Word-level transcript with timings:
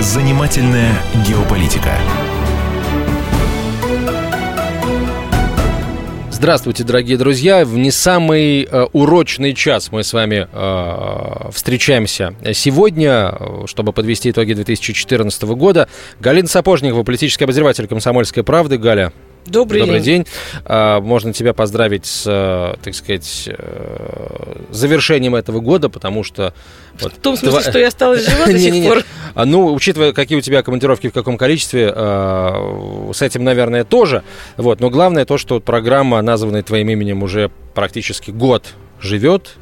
Занимательная 0.00 0.92
геополитика. 1.26 1.90
Здравствуйте, 6.30 6.84
дорогие 6.84 7.18
друзья. 7.18 7.64
В 7.64 7.76
не 7.76 7.90
самый 7.90 8.62
э, 8.62 8.86
урочный 8.92 9.54
час 9.54 9.90
мы 9.90 10.04
с 10.04 10.12
вами 10.12 10.46
э, 10.52 11.50
встречаемся 11.50 12.36
сегодня, 12.54 13.34
чтобы 13.66 13.92
подвести 13.92 14.30
итоги 14.30 14.52
2014 14.52 15.42
года. 15.42 15.88
Галина 16.20 16.46
Сапожникова, 16.46 17.02
политический 17.02 17.42
обозреватель 17.42 17.88
«Комсомольской 17.88 18.44
правды». 18.44 18.78
Галя, 18.78 19.12
Добрый, 19.48 19.80
Добрый 19.80 20.00
день. 20.00 20.24
день. 20.24 20.32
А, 20.64 21.00
Можно 21.00 21.32
тебя 21.32 21.52
поздравить 21.54 22.06
с, 22.06 22.24
э, 22.26 22.74
так 22.82 22.94
сказать, 22.94 23.44
э, 23.48 24.54
завершением 24.70 25.34
этого 25.34 25.60
года, 25.60 25.88
потому 25.88 26.22
что... 26.24 26.52
вот 27.00 27.12
В 27.14 27.16
том 27.18 27.36
смысле, 27.36 27.58
тва- 27.58 27.70
что 27.70 27.78
я 27.78 27.88
осталась 27.88 28.28
жива 28.28 28.46
до 28.46 28.58
сих 28.58 28.84
пор. 28.84 29.02
А, 29.34 29.44
Ну, 29.44 29.72
учитывая, 29.72 30.12
какие 30.12 30.38
у 30.38 30.40
тебя 30.40 30.62
командировки, 30.62 31.08
в 31.08 31.12
каком 31.12 31.36
количестве, 31.38 31.92
э, 31.94 33.10
с 33.14 33.22
этим, 33.22 33.44
наверное, 33.44 33.84
тоже. 33.84 34.22
Вот. 34.56 34.80
Но 34.80 34.90
главное 34.90 35.24
то, 35.24 35.38
что 35.38 35.60
программа, 35.60 36.20
названная 36.22 36.62
твоим 36.62 36.90
именем, 36.90 37.22
уже 37.22 37.50
практически 37.74 38.30
год 38.30 38.64
живет 39.00 39.56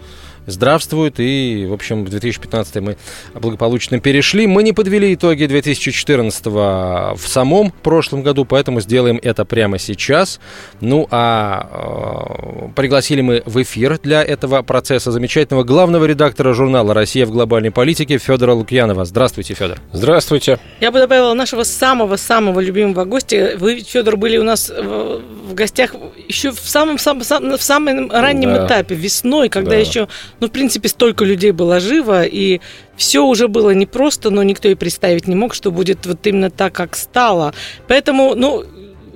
здравствует. 0.46 1.18
И, 1.18 1.66
в 1.68 1.72
общем, 1.72 2.04
в 2.04 2.08
2015 2.08 2.76
мы 2.76 2.96
благополучно 3.34 4.00
перешли. 4.00 4.46
Мы 4.46 4.62
не 4.62 4.72
подвели 4.72 5.14
итоги 5.14 5.46
2014 5.46 6.46
в 6.46 7.16
самом 7.26 7.70
прошлом 7.82 8.22
году, 8.22 8.44
поэтому 8.44 8.80
сделаем 8.80 9.18
это 9.22 9.44
прямо 9.44 9.78
сейчас. 9.78 10.40
Ну, 10.80 11.06
а 11.10 12.66
э, 12.66 12.68
пригласили 12.74 13.20
мы 13.20 13.42
в 13.46 13.60
эфир 13.62 13.98
для 14.02 14.22
этого 14.22 14.62
процесса 14.62 15.10
замечательного 15.10 15.64
главного 15.64 16.04
редактора 16.04 16.52
журнала 16.52 16.94
«Россия 16.94 17.26
в 17.26 17.30
глобальной 17.30 17.70
политике» 17.70 18.18
Федора 18.18 18.52
Лукьянова. 18.52 19.04
Здравствуйте, 19.04 19.54
Федор. 19.54 19.78
Здравствуйте. 19.92 20.58
Я 20.80 20.90
бы 20.90 20.98
добавила 20.98 21.34
нашего 21.34 21.62
самого-самого 21.64 22.60
любимого 22.60 23.04
гостя. 23.04 23.54
Вы, 23.58 23.80
Федор, 23.80 24.16
были 24.16 24.36
у 24.38 24.44
нас 24.44 24.70
в, 24.70 25.20
в 25.50 25.54
гостях 25.54 25.94
еще 26.28 26.50
в 26.50 26.58
самом, 26.60 26.98
самом, 26.98 27.22
самом- 27.24 27.56
в 27.58 27.62
самом 27.62 28.10
раннем 28.10 28.54
Да. 28.54 28.66
этапе, 28.66 28.94
весной, 28.94 29.48
когда 29.48 29.72
Да. 29.72 29.76
еще, 29.76 30.08
ну, 30.40 30.48
в 30.48 30.50
принципе, 30.50 30.88
столько 30.88 31.24
людей 31.24 31.50
было 31.50 31.80
живо, 31.80 32.24
и 32.24 32.60
все 32.96 33.24
уже 33.24 33.48
было 33.48 33.70
непросто, 33.70 34.30
но 34.30 34.42
никто 34.42 34.68
и 34.68 34.74
представить 34.74 35.26
не 35.26 35.34
мог, 35.34 35.54
что 35.54 35.70
будет 35.70 36.06
вот 36.06 36.26
именно 36.26 36.50
так, 36.50 36.72
как 36.72 36.96
стало. 36.96 37.54
Поэтому, 37.88 38.34
ну, 38.34 38.64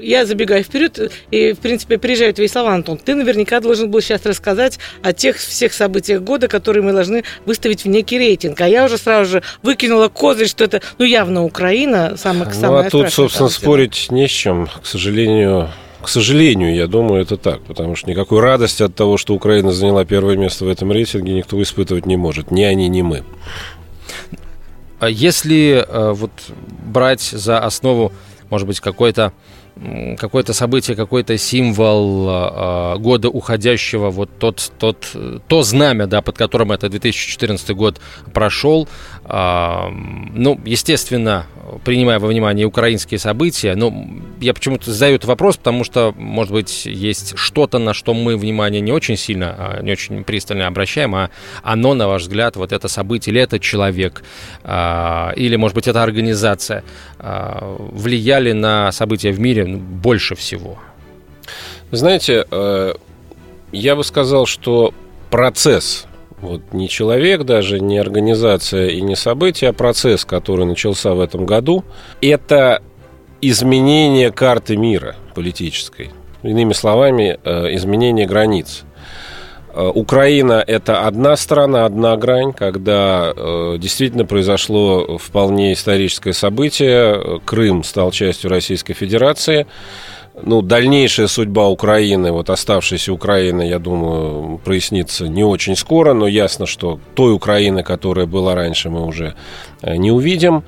я 0.03 0.27
забегаю 0.27 0.65
вперед, 0.65 1.13
и, 1.31 1.53
в 1.53 1.59
принципе, 1.59 1.99
приезжаю 1.99 2.33
твои 2.35 2.49
слова, 2.49 2.75
Антон. 2.75 2.99
Ты 2.99 3.15
наверняка 3.15 3.61
должен 3.61 3.91
был 3.91 4.01
сейчас 4.01 4.25
рассказать 4.25 4.79
о 5.03 5.13
тех 5.13 5.37
всех 5.37 5.73
событиях 5.73 6.23
года, 6.23 6.49
которые 6.49 6.83
мы 6.83 6.93
должны 6.93 7.25
выставить 7.47 7.85
в 7.85 7.89
некий 7.89 8.19
рейтинг. 8.19 8.61
А 8.61 8.69
я 8.69 8.85
уже 8.85 8.99
сразу 8.99 9.31
же 9.31 9.43
выкинула 9.63 10.09
козырь, 10.09 10.49
что 10.49 10.65
это, 10.65 10.81
ну, 10.99 11.05
явно 11.05 11.45
Украина, 11.45 12.17
самая, 12.17 12.47
Ну, 12.47 12.61
самая 12.61 12.87
а 12.87 12.91
тут, 12.91 13.13
собственно, 13.13 13.49
спорить 13.49 14.09
не 14.11 14.27
с 14.27 14.31
чем. 14.31 14.67
К 14.67 14.87
сожалению, 14.87 15.71
к 16.03 16.09
сожалению, 16.09 16.75
я 16.75 16.87
думаю, 16.87 17.23
это 17.23 17.37
так. 17.37 17.61
Потому 17.63 17.97
что 17.97 18.11
никакой 18.11 18.41
радости 18.41 18.83
от 18.83 18.95
того, 18.95 19.17
что 19.17 19.35
Украина 19.35 19.73
заняла 19.73 20.05
первое 20.05 20.37
место 20.37 20.65
в 20.65 20.69
этом 20.69 20.93
рейтинге, 20.93 21.33
никто 21.35 21.61
испытывать 21.63 22.07
не 22.07 22.17
может. 22.17 22.51
Ни 22.51 22.63
они, 22.63 22.89
ни 22.89 23.03
мы. 23.03 23.25
А 24.99 25.09
Если 25.09 25.85
э, 25.87 26.13
вот 26.13 26.31
брать 26.87 27.23
за 27.23 27.59
основу, 27.59 28.13
может 28.51 28.67
быть, 28.67 28.81
какой-то 28.81 29.33
м, 29.77 30.17
какое-то 30.17 30.53
событие, 30.53 30.95
какой-то 30.97 31.39
символ 31.39 32.29
э, 32.29 32.99
года 32.99 33.31
уходящего, 33.31 34.11
вот 34.11 34.31
тот, 34.39 34.73
тот, 34.79 35.09
э, 35.15 35.39
то 35.49 35.63
знамя, 35.63 36.07
да, 36.07 36.21
под 36.21 36.37
которым 36.37 36.73
этот 36.73 36.91
2014 36.91 37.71
год 37.71 38.01
прошел, 38.35 38.89
ну, 39.29 40.61
естественно, 40.65 41.47
принимая 41.85 42.19
во 42.19 42.29
внимание 42.29 42.67
украинские 42.67 43.19
события, 43.19 43.75
ну, 43.75 44.23
я 44.41 44.55
почему-то 44.55 44.91
задаю 44.91 45.17
этот 45.17 45.29
вопрос, 45.29 45.57
потому 45.57 45.85
что, 45.85 46.15
может 46.17 46.53
быть, 46.53 46.87
есть 46.87 47.37
что-то, 47.37 47.79
на 47.79 47.95
что 47.95 48.15
мы 48.15 48.37
внимание 48.37 48.81
не 48.81 48.93
очень 48.93 49.17
сильно, 49.17 49.55
а, 49.59 49.83
не 49.83 49.93
очень 49.93 50.25
пристально 50.25 50.67
обращаем, 50.67 51.15
а 51.15 51.31
оно, 51.63 51.95
на 51.95 52.09
ваш 52.09 52.23
взгляд, 52.23 52.57
вот 52.57 52.73
это 52.73 52.89
событие, 52.89 53.33
или 53.33 53.43
это 53.43 53.59
человек, 53.59 54.23
а, 54.65 55.33
или, 55.37 55.57
может 55.57 55.75
быть, 55.75 55.89
эта 55.89 56.03
организация 56.03 56.83
а, 57.19 57.77
влияли 57.93 58.53
на 58.53 58.93
события 58.93 59.31
в 59.31 59.41
мире 59.41 59.67
ну, 59.67 59.79
больше 59.79 60.35
всего? 60.35 60.79
Знаете, 61.91 62.47
э, 62.49 62.95
я 63.73 63.97
бы 63.97 64.05
сказал, 64.05 64.47
что 64.47 64.95
процесс, 65.29 66.07
вот 66.41 66.73
не 66.73 66.89
человек 66.89 67.45
даже, 67.45 67.81
не 67.81 67.99
организация 67.99 68.89
и 68.89 69.01
не 69.01 69.17
событие, 69.17 69.71
а 69.71 69.73
процесс, 69.73 70.25
который 70.25 70.65
начался 70.65 71.15
в 71.15 71.21
этом 71.21 71.47
году, 71.47 71.85
это 72.21 72.83
изменение 73.41 74.31
карты 74.31 74.77
мира 74.77 75.17
политической. 75.35 76.11
Иными 76.43 76.73
словами, 76.73 77.39
э, 77.45 77.75
изменение 77.75 78.27
границ. 78.27 78.85
Э, 79.75 79.91
Украина– 79.95 80.65
это 80.67 81.07
одна 81.07 81.37
страна, 81.37 81.85
одна 81.85 82.17
грань, 82.17 82.53
когда 82.53 83.33
э, 83.35 83.77
действительно 83.79 84.25
произошло 84.25 85.19
вполне 85.19 85.75
историческое 85.75 86.33
событие. 86.33 87.41
Крым 87.45 87.85
стал 87.85 88.11
частью 88.11 88.51
Российской 88.51 88.95
Федерации. 88.95 89.67
Ну, 90.43 90.63
дальнейшая 90.63 91.27
судьба 91.27 91.69
Украины, 91.69 92.33
вот 92.33 92.51
оставшейся 92.51 93.13
Украины, 93.13 93.63
я 93.63 93.79
думаю, 93.79 94.59
прояснится 94.65 95.29
не 95.29 95.45
очень 95.45 95.77
скоро, 95.77 96.15
но 96.15 96.27
ясно, 96.27 96.67
что 96.67 97.01
той 97.15 97.35
Украины, 97.35 97.83
которая 97.83 98.27
была 98.27 98.55
раньше, 98.55 98.91
мы 98.91 99.05
уже 99.05 99.35
э, 99.83 99.97
не 99.97 100.11
увидим. 100.11 100.65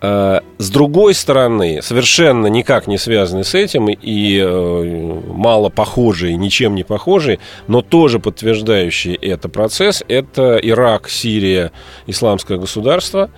Э, 0.00 0.40
С 0.58 0.70
другой 0.70 1.14
стороны, 1.14 1.80
совершенно 1.82 2.46
никак 2.46 2.86
не 2.86 2.98
связанный 2.98 3.44
с 3.44 3.54
этим 3.54 3.88
и 3.88 4.38
э, 4.38 5.20
мало 5.32 5.68
похожий, 5.68 6.36
ничем 6.36 6.74
не 6.74 6.84
похожий, 6.84 7.38
но 7.66 7.82
тоже 7.82 8.18
подтверждающий 8.18 9.14
это 9.14 9.48
процесс, 9.48 10.02
это 10.08 10.58
Ирак, 10.62 11.08
Сирия, 11.08 11.72
Исламское 12.06 12.58
государство. 12.58 13.30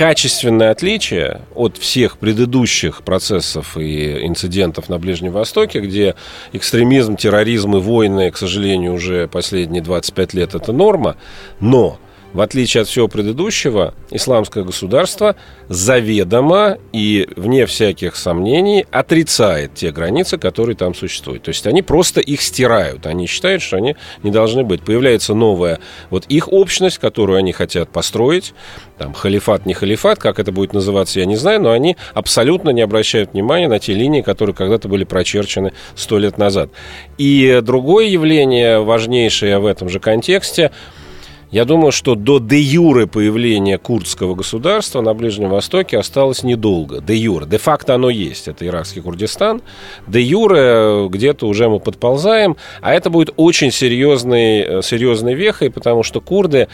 Качественное 0.00 0.70
отличие 0.70 1.42
от 1.54 1.76
всех 1.76 2.16
предыдущих 2.16 3.02
процессов 3.02 3.76
и 3.76 4.26
инцидентов 4.26 4.88
на 4.88 4.98
Ближнем 4.98 5.32
Востоке, 5.32 5.80
где 5.80 6.14
экстремизм, 6.54 7.16
терроризм 7.16 7.76
и 7.76 7.80
войны, 7.80 8.30
к 8.30 8.38
сожалению, 8.38 8.94
уже 8.94 9.28
последние 9.28 9.82
25 9.82 10.32
лет 10.32 10.54
это 10.54 10.72
норма, 10.72 11.16
но 11.60 11.98
в 12.32 12.40
отличие 12.40 12.82
от 12.82 12.88
всего 12.88 13.08
предыдущего, 13.08 13.94
исламское 14.10 14.64
государство 14.64 15.36
заведомо 15.68 16.78
и 16.92 17.28
вне 17.36 17.66
всяких 17.66 18.16
сомнений 18.16 18.86
отрицает 18.90 19.74
те 19.74 19.90
границы, 19.90 20.38
которые 20.38 20.76
там 20.76 20.94
существуют. 20.94 21.42
То 21.42 21.50
есть 21.50 21.66
они 21.66 21.82
просто 21.82 22.20
их 22.20 22.42
стирают. 22.42 23.06
Они 23.06 23.26
считают, 23.26 23.62
что 23.62 23.76
они 23.76 23.96
не 24.22 24.30
должны 24.30 24.62
быть. 24.62 24.82
Появляется 24.82 25.34
новая 25.34 25.80
вот 26.10 26.26
их 26.26 26.52
общность, 26.52 26.98
которую 26.98 27.38
они 27.38 27.52
хотят 27.52 27.90
построить. 27.90 28.54
Там 28.98 29.14
халифат, 29.14 29.66
не 29.66 29.74
халифат, 29.74 30.18
как 30.18 30.38
это 30.38 30.52
будет 30.52 30.72
называться, 30.72 31.20
я 31.20 31.26
не 31.26 31.36
знаю, 31.36 31.62
но 31.62 31.70
они 31.70 31.96
абсолютно 32.14 32.70
не 32.70 32.82
обращают 32.82 33.32
внимания 33.32 33.66
на 33.66 33.78
те 33.78 33.94
линии, 33.94 34.20
которые 34.20 34.54
когда-то 34.54 34.88
были 34.88 35.04
прочерчены 35.04 35.72
сто 35.94 36.18
лет 36.18 36.36
назад. 36.36 36.70
И 37.16 37.60
другое 37.62 38.06
явление, 38.06 38.80
важнейшее 38.80 39.58
в 39.58 39.66
этом 39.66 39.88
же 39.88 40.00
контексте, 40.00 40.70
я 41.50 41.64
думаю, 41.64 41.90
что 41.90 42.14
до 42.14 42.38
де-юре 42.38 43.06
появления 43.08 43.76
курдского 43.76 44.34
государства 44.36 45.00
на 45.00 45.14
Ближнем 45.14 45.48
Востоке 45.48 45.98
осталось 45.98 46.44
недолго. 46.44 47.00
Де-юре. 47.00 47.46
Де-факто 47.46 47.94
оно 47.94 48.08
есть. 48.08 48.46
Это 48.46 48.64
иракский 48.64 49.02
Курдистан. 49.02 49.60
Де-юре 50.06 51.08
где-то 51.08 51.46
уже 51.46 51.68
мы 51.68 51.80
подползаем. 51.80 52.56
А 52.80 52.94
это 52.94 53.10
будет 53.10 53.30
очень 53.36 53.72
серьезной, 53.72 54.60
э, 54.60 54.82
серьезной 54.82 55.34
вехой, 55.34 55.70
потому 55.70 56.04
что 56.04 56.20
курды 56.20 56.68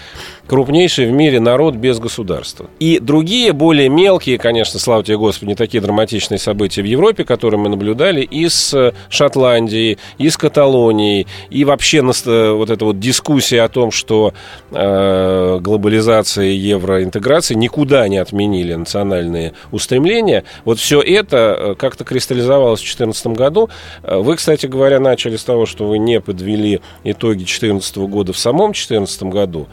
крупнейший 0.46 1.06
в 1.06 1.12
мире 1.12 1.40
народ 1.40 1.74
без 1.74 1.98
государства. 1.98 2.66
И 2.78 2.98
другие, 3.00 3.52
более 3.52 3.88
мелкие, 3.88 4.36
конечно, 4.36 4.78
слава 4.78 5.02
тебе, 5.02 5.16
Господи, 5.16 5.50
не 5.50 5.54
такие 5.54 5.80
драматичные 5.80 6.38
события 6.38 6.82
в 6.82 6.86
Европе, 6.86 7.24
которые 7.24 7.58
мы 7.58 7.70
наблюдали, 7.70 8.20
и 8.20 8.48
с 8.48 8.92
Шотландией, 9.08 9.96
и 10.18 10.28
с 10.28 10.36
Каталонией, 10.36 11.26
и 11.48 11.64
вообще 11.64 11.98
э, 11.98 12.50
вот 12.52 12.70
эта 12.70 12.84
вот 12.84 13.00
дискуссия 13.00 13.62
о 13.62 13.68
том, 13.68 13.90
что 13.90 14.34
э, 14.70 15.58
глобализация 15.60 16.46
и 16.46 16.56
евроинтеграция 16.56 17.56
никуда 17.56 18.06
не 18.08 18.18
отменили 18.18 18.74
национальные 18.74 19.54
устремления. 19.72 20.44
Вот 20.64 20.78
все 20.78 21.00
это 21.00 21.36
э, 21.36 21.74
как-то 21.76 22.04
кристаллизовалось 22.04 22.80
в 22.80 22.84
2014 22.84 23.26
году. 23.28 23.68
Э, 24.02 24.18
Вы, 24.18 24.36
кстати 24.36 24.66
говоря, 24.66 25.00
начали 25.00 25.36
с 25.36 25.44
того, 25.44 25.66
что 25.66 25.86
вы 25.86 25.98
не 25.98 26.20
подвели 26.20 26.80
итоги 27.04 27.38
2014 27.38 27.96
года 27.98 28.32
в 28.32 28.38
самом 28.38 28.72
2014 28.72 29.22
году. 29.24 29.68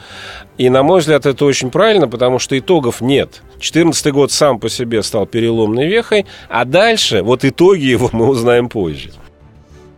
И, 0.57 0.69
на 0.69 0.83
мой 0.83 0.99
взгляд, 0.99 1.25
это 1.25 1.45
очень 1.45 1.71
правильно, 1.71 2.07
потому 2.07 2.39
что 2.39 2.57
итогов 2.57 3.01
нет. 3.01 3.41
2014 3.53 4.11
год 4.13 4.31
сам 4.31 4.59
по 4.59 4.69
себе 4.69 5.01
стал 5.03 5.25
переломной 5.25 5.87
вехой, 5.87 6.25
а 6.49 6.65
дальше, 6.65 7.23
вот 7.23 7.43
итоги 7.45 7.85
его 7.85 8.09
мы 8.11 8.27
узнаем 8.27 8.69
позже. 8.69 9.11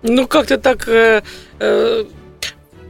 Ну, 0.04 0.28
как-то 0.28 0.58
так... 0.58 0.88
э, 0.88 1.24
э, 1.60 2.06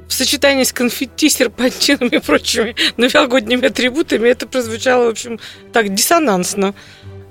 в 0.07 0.13
сочетании 0.13 0.63
с 0.63 0.73
конфетти, 0.73 1.29
серпантинами 1.29 2.15
и 2.15 2.19
прочими 2.19 2.75
новогодними 2.97 3.67
атрибутами 3.67 4.29
это 4.29 4.47
прозвучало, 4.47 5.05
в 5.05 5.09
общем, 5.09 5.39
так 5.73 5.93
диссонансно. 5.93 6.73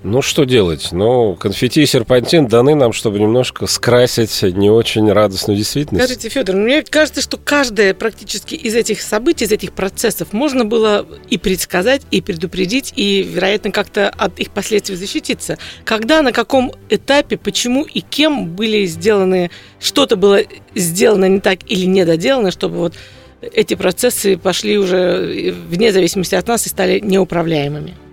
Ну, 0.05 0.21
что 0.21 0.45
делать? 0.45 0.91
Ну, 0.93 1.35
конфетти 1.35 1.83
и 1.83 1.87
серпантин 1.87 2.47
даны 2.47 2.75
нам, 2.75 2.93
чтобы 2.93 3.19
немножко 3.19 3.67
скрасить 3.67 4.43
не 4.43 4.69
очень 4.69 5.11
радостную 5.11 5.57
действительность. 5.57 6.05
Скажите, 6.05 6.29
Федор, 6.29 6.57
мне 6.57 6.83
кажется, 6.83 7.23
что 7.23 7.39
каждое 7.39 7.95
практически 7.95 8.55
из 8.55 8.75
этих 8.75 9.01
событий, 9.01 9.47
из 9.47 9.53
этих 9.53 9.73
процессов 9.73 10.35
можно 10.35 10.67
было 10.67 11.07
и 11.31 11.39
предсказать, 11.39 12.03
и 12.11 12.21
предупредить, 12.21 12.93
и, 12.97 13.23
вероятно, 13.23 13.71
как-то 13.71 14.11
от 14.11 14.39
их 14.39 14.51
последствий 14.51 14.97
защититься. 14.97 15.57
Когда, 15.85 16.21
на 16.21 16.33
каком 16.33 16.73
этапе, 16.91 17.39
почему 17.39 17.85
и 17.85 18.01
кем 18.01 18.51
были 18.51 18.85
сделаны, 18.85 19.51
что-то 19.81 20.17
было 20.17 20.41
сделано 20.75 21.31
не 21.31 21.41
так 21.41 21.61
или 21.67 21.87
недоделано, 21.87 22.51
чтобы 22.51 22.77
вот 22.77 22.95
эти 23.41 23.73
процессы 23.73 24.37
пошли 24.37 24.77
уже 24.77 25.55
вне 25.67 25.93
зависимости 25.93 26.35
от 26.35 26.47
нас 26.47 26.67
и 26.67 26.69
стали 26.69 27.01
неуправляемыми? 27.01 28.04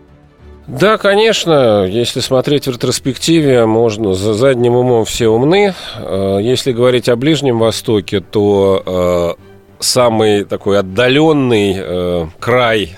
Да, 0.68 0.98
конечно, 0.98 1.86
если 1.86 2.20
смотреть 2.20 2.68
в 2.68 2.72
ретроспективе, 2.72 3.66
можно 3.66 4.14
за 4.14 4.34
задним 4.34 4.76
умом 4.76 5.06
все 5.06 5.28
умны. 5.28 5.74
Э, 5.98 6.40
если 6.42 6.72
говорить 6.72 7.10
о 7.10 7.16
Ближнем 7.16 7.60
Востоке, 7.60 8.20
то 8.20 9.38
э, 9.38 9.44
самый 9.80 10.46
такой 10.46 10.80
отдаленный 10.80 11.76
э, 11.78 12.28
край 12.40 12.96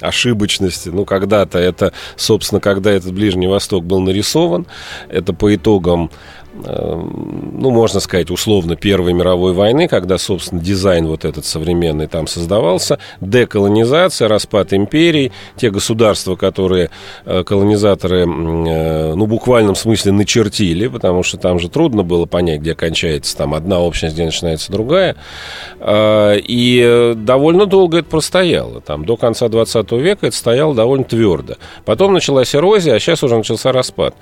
ошибочности. 0.00 0.88
Ну, 0.90 1.04
когда-то 1.04 1.58
это, 1.58 1.92
собственно, 2.16 2.60
когда 2.60 2.90
этот 2.92 3.12
Ближний 3.12 3.46
Восток 3.46 3.84
был 3.84 4.00
нарисован, 4.00 4.66
это 5.08 5.32
по 5.32 5.54
итогам 5.54 6.10
ну, 6.54 7.70
можно 7.70 8.00
сказать, 8.00 8.30
условно, 8.30 8.76
Первой 8.76 9.12
мировой 9.12 9.52
войны, 9.52 9.88
когда, 9.88 10.18
собственно, 10.18 10.60
дизайн 10.60 11.06
вот 11.06 11.24
этот 11.24 11.44
современный 11.44 12.06
там 12.06 12.26
создавался, 12.26 12.98
деколонизация, 13.20 14.28
распад 14.28 14.72
империй, 14.72 15.32
те 15.56 15.70
государства, 15.70 16.36
которые 16.36 16.90
э, 17.24 17.42
колонизаторы, 17.42 18.20
э, 18.20 18.24
ну, 18.26 19.24
в 19.24 19.28
буквальном 19.28 19.74
смысле 19.74 20.12
начертили, 20.12 20.86
потому 20.86 21.22
что 21.22 21.38
там 21.38 21.58
же 21.58 21.68
трудно 21.68 22.02
было 22.02 22.26
понять, 22.26 22.60
где 22.60 22.74
кончается 22.74 23.36
там 23.36 23.54
одна 23.54 23.80
общность, 23.80 24.14
где 24.14 24.24
начинается 24.24 24.70
другая, 24.70 25.16
э, 25.80 26.38
и 26.38 27.14
довольно 27.16 27.66
долго 27.66 27.98
это 27.98 28.08
простояло, 28.08 28.80
там, 28.80 29.04
до 29.04 29.16
конца 29.16 29.48
20 29.48 29.90
века 29.92 30.28
это 30.28 30.36
стояло 30.36 30.74
довольно 30.74 31.04
твердо. 31.04 31.54
Потом 31.84 32.12
началась 32.12 32.54
эрозия, 32.54 32.94
а 32.94 33.00
сейчас 33.00 33.22
уже 33.22 33.36
начался 33.36 33.72
распад. 33.72 34.14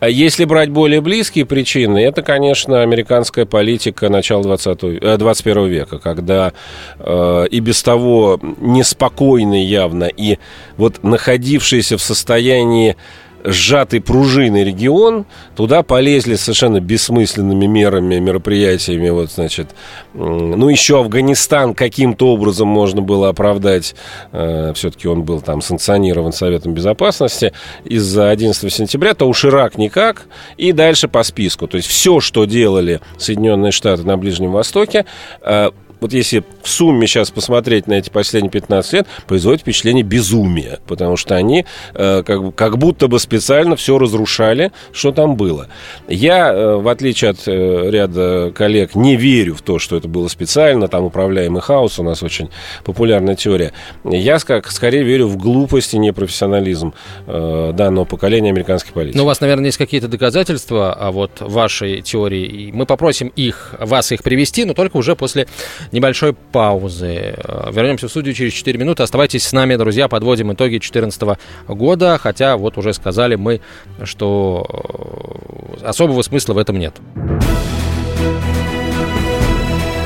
А 0.00 0.08
если 0.08 0.44
брать 0.44 0.70
более 0.70 1.00
близкие 1.00 1.44
причины, 1.44 1.98
это, 1.98 2.22
конечно, 2.22 2.82
американская 2.82 3.46
политика 3.46 4.08
начала 4.08 4.42
20, 4.42 5.18
21 5.18 5.58
э, 5.58 5.68
века, 5.68 5.98
когда 5.98 6.52
э, 6.98 7.46
и 7.50 7.60
без 7.60 7.82
того 7.82 8.38
неспокойный 8.60 9.64
явно, 9.64 10.04
и 10.04 10.38
вот 10.76 11.02
находившийся 11.02 11.96
в 11.96 12.02
состоянии 12.02 12.96
сжатый 13.44 14.00
пружиной 14.00 14.64
регион, 14.64 15.26
туда 15.56 15.82
полезли 15.82 16.34
совершенно 16.34 16.80
бессмысленными 16.80 17.66
мерами, 17.66 18.18
мероприятиями, 18.18 19.10
вот, 19.10 19.30
значит, 19.30 19.68
ну, 20.14 20.68
еще 20.68 21.00
Афганистан 21.00 21.74
каким-то 21.74 22.28
образом 22.28 22.68
можно 22.68 23.00
было 23.00 23.28
оправдать, 23.28 23.94
э, 24.32 24.72
все-таки 24.74 25.08
он 25.08 25.22
был 25.22 25.40
там 25.40 25.60
санкционирован 25.60 26.32
Советом 26.32 26.74
Безопасности 26.74 27.52
из-за 27.84 28.30
11 28.30 28.72
сентября, 28.72 29.14
то 29.14 29.28
уж 29.28 29.44
Ирак 29.44 29.78
никак, 29.78 30.26
и 30.56 30.72
дальше 30.72 31.08
по 31.08 31.22
списку. 31.22 31.66
То 31.66 31.76
есть 31.76 31.88
все, 31.88 32.20
что 32.20 32.44
делали 32.44 33.00
Соединенные 33.16 33.72
Штаты 33.72 34.04
на 34.04 34.16
Ближнем 34.16 34.52
Востоке, 34.52 35.06
э, 35.42 35.70
вот 36.00 36.12
если 36.12 36.44
в 36.62 36.68
сумме 36.68 37.06
сейчас 37.06 37.30
посмотреть 37.30 37.86
на 37.86 37.94
эти 37.94 38.10
последние 38.10 38.50
15 38.50 38.92
лет, 38.92 39.06
производит 39.26 39.62
впечатление 39.62 40.02
безумия, 40.02 40.78
потому 40.86 41.16
что 41.16 41.36
они 41.36 41.66
э, 41.94 42.22
как, 42.24 42.54
как 42.54 42.78
будто 42.78 43.08
бы 43.08 43.18
специально 43.18 43.76
все 43.76 43.98
разрушали, 43.98 44.72
что 44.92 45.12
там 45.12 45.36
было. 45.36 45.68
Я, 46.08 46.52
э, 46.52 46.76
в 46.76 46.88
отличие 46.88 47.30
от 47.30 47.46
э, 47.46 47.90
ряда 47.90 48.52
коллег, 48.54 48.94
не 48.94 49.16
верю 49.16 49.54
в 49.54 49.62
то, 49.62 49.78
что 49.78 49.96
это 49.96 50.08
было 50.08 50.28
специально, 50.28 50.88
там 50.88 51.04
управляемый 51.04 51.60
хаос, 51.60 51.98
у 51.98 52.02
нас 52.02 52.22
очень 52.22 52.50
популярная 52.84 53.36
теория. 53.36 53.72
Я 54.04 54.38
как, 54.38 54.70
скорее 54.70 55.02
верю 55.02 55.26
в 55.26 55.36
глупость 55.36 55.94
и 55.94 55.98
непрофессионализм 55.98 56.94
э, 57.26 57.72
данного 57.74 58.04
поколения 58.04 58.50
американских 58.50 58.92
политиков. 58.92 59.16
Но 59.16 59.24
у 59.24 59.26
вас, 59.26 59.40
наверное, 59.40 59.66
есть 59.66 59.78
какие-то 59.78 60.08
доказательства 60.08 60.92
а 60.92 61.10
вот 61.10 61.40
вашей 61.40 62.02
теории, 62.02 62.44
и 62.44 62.72
мы 62.72 62.86
попросим 62.86 63.32
их, 63.36 63.74
вас 63.78 64.12
их 64.12 64.22
привести, 64.22 64.64
но 64.64 64.74
только 64.74 64.96
уже 64.96 65.16
после 65.16 65.46
небольшой 65.92 66.32
паузы. 66.34 67.34
Э, 67.36 67.70
вернемся 67.72 68.08
в 68.08 68.10
студию 68.10 68.34
через 68.34 68.52
4 68.52 68.78
минуты. 68.78 69.02
Оставайтесь 69.02 69.44
с 69.46 69.52
нами, 69.52 69.76
друзья, 69.76 70.08
подводим 70.08 70.52
итоги 70.52 70.78
2014 70.78 71.38
года, 71.68 72.18
хотя 72.18 72.56
вот 72.56 72.78
уже 72.78 72.92
сказали 72.92 73.36
мы, 73.36 73.60
что 74.04 75.76
э, 75.80 75.86
особого 75.86 76.22
смысла 76.22 76.54
в 76.54 76.58
этом 76.58 76.78
нет. 76.78 76.94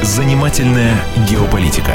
Занимательная 0.03 0.97
геополитика. 1.29 1.95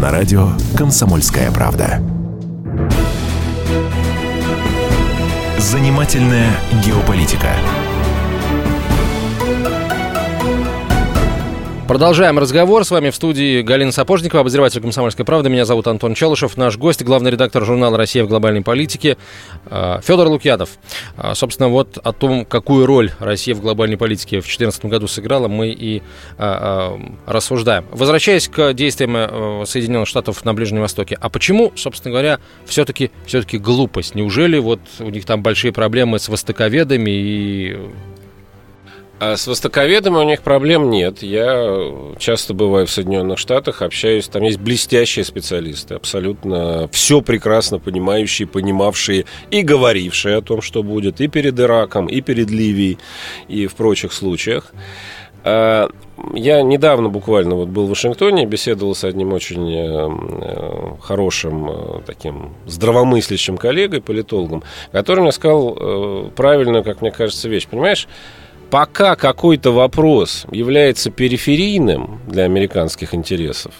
на 0.00 0.10
радио 0.10 0.48
«Комсомольская 0.78 1.50
правда». 1.52 2.02
Занимательная 5.58 6.52
геополитика. 6.82 7.50
Продолжаем 11.90 12.38
разговор. 12.38 12.84
С 12.84 12.92
вами 12.92 13.10
в 13.10 13.16
студии 13.16 13.62
Галина 13.62 13.90
Сапожникова, 13.90 14.42
обозреватель 14.42 14.80
«Комсомольской 14.80 15.24
правды». 15.24 15.50
Меня 15.50 15.64
зовут 15.64 15.88
Антон 15.88 16.14
Челышев. 16.14 16.56
Наш 16.56 16.78
гость, 16.78 17.02
главный 17.02 17.32
редактор 17.32 17.64
журнала 17.64 17.98
«Россия 17.98 18.22
в 18.22 18.28
глобальной 18.28 18.62
политике» 18.62 19.16
э, 19.66 19.98
Федор 20.00 20.28
Лукьянов. 20.28 20.70
Э, 21.16 21.34
собственно, 21.34 21.68
вот 21.68 21.98
о 21.98 22.12
том, 22.12 22.44
какую 22.44 22.86
роль 22.86 23.10
Россия 23.18 23.56
в 23.56 23.60
глобальной 23.60 23.96
политике 23.96 24.36
в 24.36 24.44
2014 24.44 24.84
году 24.84 25.08
сыграла, 25.08 25.48
мы 25.48 25.70
и 25.70 26.00
э, 26.38 26.98
рассуждаем. 27.26 27.84
Возвращаясь 27.90 28.46
к 28.46 28.72
действиям 28.72 29.66
Соединенных 29.66 30.06
Штатов 30.06 30.44
на 30.44 30.54
Ближнем 30.54 30.82
Востоке, 30.82 31.18
а 31.20 31.28
почему, 31.28 31.72
собственно 31.74 32.12
говоря, 32.12 32.38
все-таки 32.66 33.10
все 33.26 33.42
глупость? 33.42 34.14
Неужели 34.14 34.60
вот 34.60 34.78
у 35.00 35.10
них 35.10 35.24
там 35.24 35.42
большие 35.42 35.72
проблемы 35.72 36.20
с 36.20 36.28
востоковедами 36.28 37.10
и 37.10 37.78
а 39.20 39.36
с 39.36 39.46
востоковедами 39.46 40.16
у 40.16 40.22
них 40.22 40.40
проблем 40.40 40.88
нет. 40.88 41.22
Я 41.22 41.92
часто 42.18 42.54
бываю 42.54 42.86
в 42.86 42.90
Соединенных 42.90 43.38
Штатах, 43.38 43.82
общаюсь, 43.82 44.26
там 44.28 44.42
есть 44.42 44.58
блестящие 44.58 45.26
специалисты, 45.26 45.94
абсолютно 45.94 46.88
все 46.88 47.20
прекрасно 47.20 47.78
понимающие, 47.78 48.48
понимавшие 48.48 49.26
и 49.50 49.60
говорившие 49.60 50.36
о 50.36 50.40
том, 50.40 50.62
что 50.62 50.82
будет 50.82 51.20
и 51.20 51.28
перед 51.28 51.60
Ираком, 51.60 52.06
и 52.06 52.22
перед 52.22 52.50
Ливией, 52.50 52.96
и 53.46 53.66
в 53.66 53.74
прочих 53.74 54.14
случаях. 54.14 54.72
А, 55.44 55.90
я 56.34 56.62
недавно 56.62 57.10
буквально 57.10 57.56
вот 57.56 57.68
был 57.68 57.86
в 57.86 57.90
Вашингтоне, 57.90 58.46
беседовал 58.46 58.94
с 58.94 59.04
одним 59.04 59.32
очень 59.32 59.70
э, 59.70 60.08
э, 60.42 60.96
хорошим 61.00 61.70
э, 61.70 62.00
таким 62.06 62.54
здравомыслящим 62.66 63.56
коллегой, 63.56 64.00
политологом, 64.00 64.62
который 64.92 65.20
мне 65.20 65.32
сказал 65.32 66.30
правильную, 66.36 66.84
как 66.84 67.00
мне 67.00 67.10
кажется, 67.10 67.48
вещь. 67.48 67.66
Понимаешь, 67.68 68.08
пока 68.70 69.16
какой-то 69.16 69.72
вопрос 69.72 70.46
является 70.50 71.10
периферийным 71.10 72.20
для 72.26 72.44
американских 72.44 73.14
интересов 73.14 73.72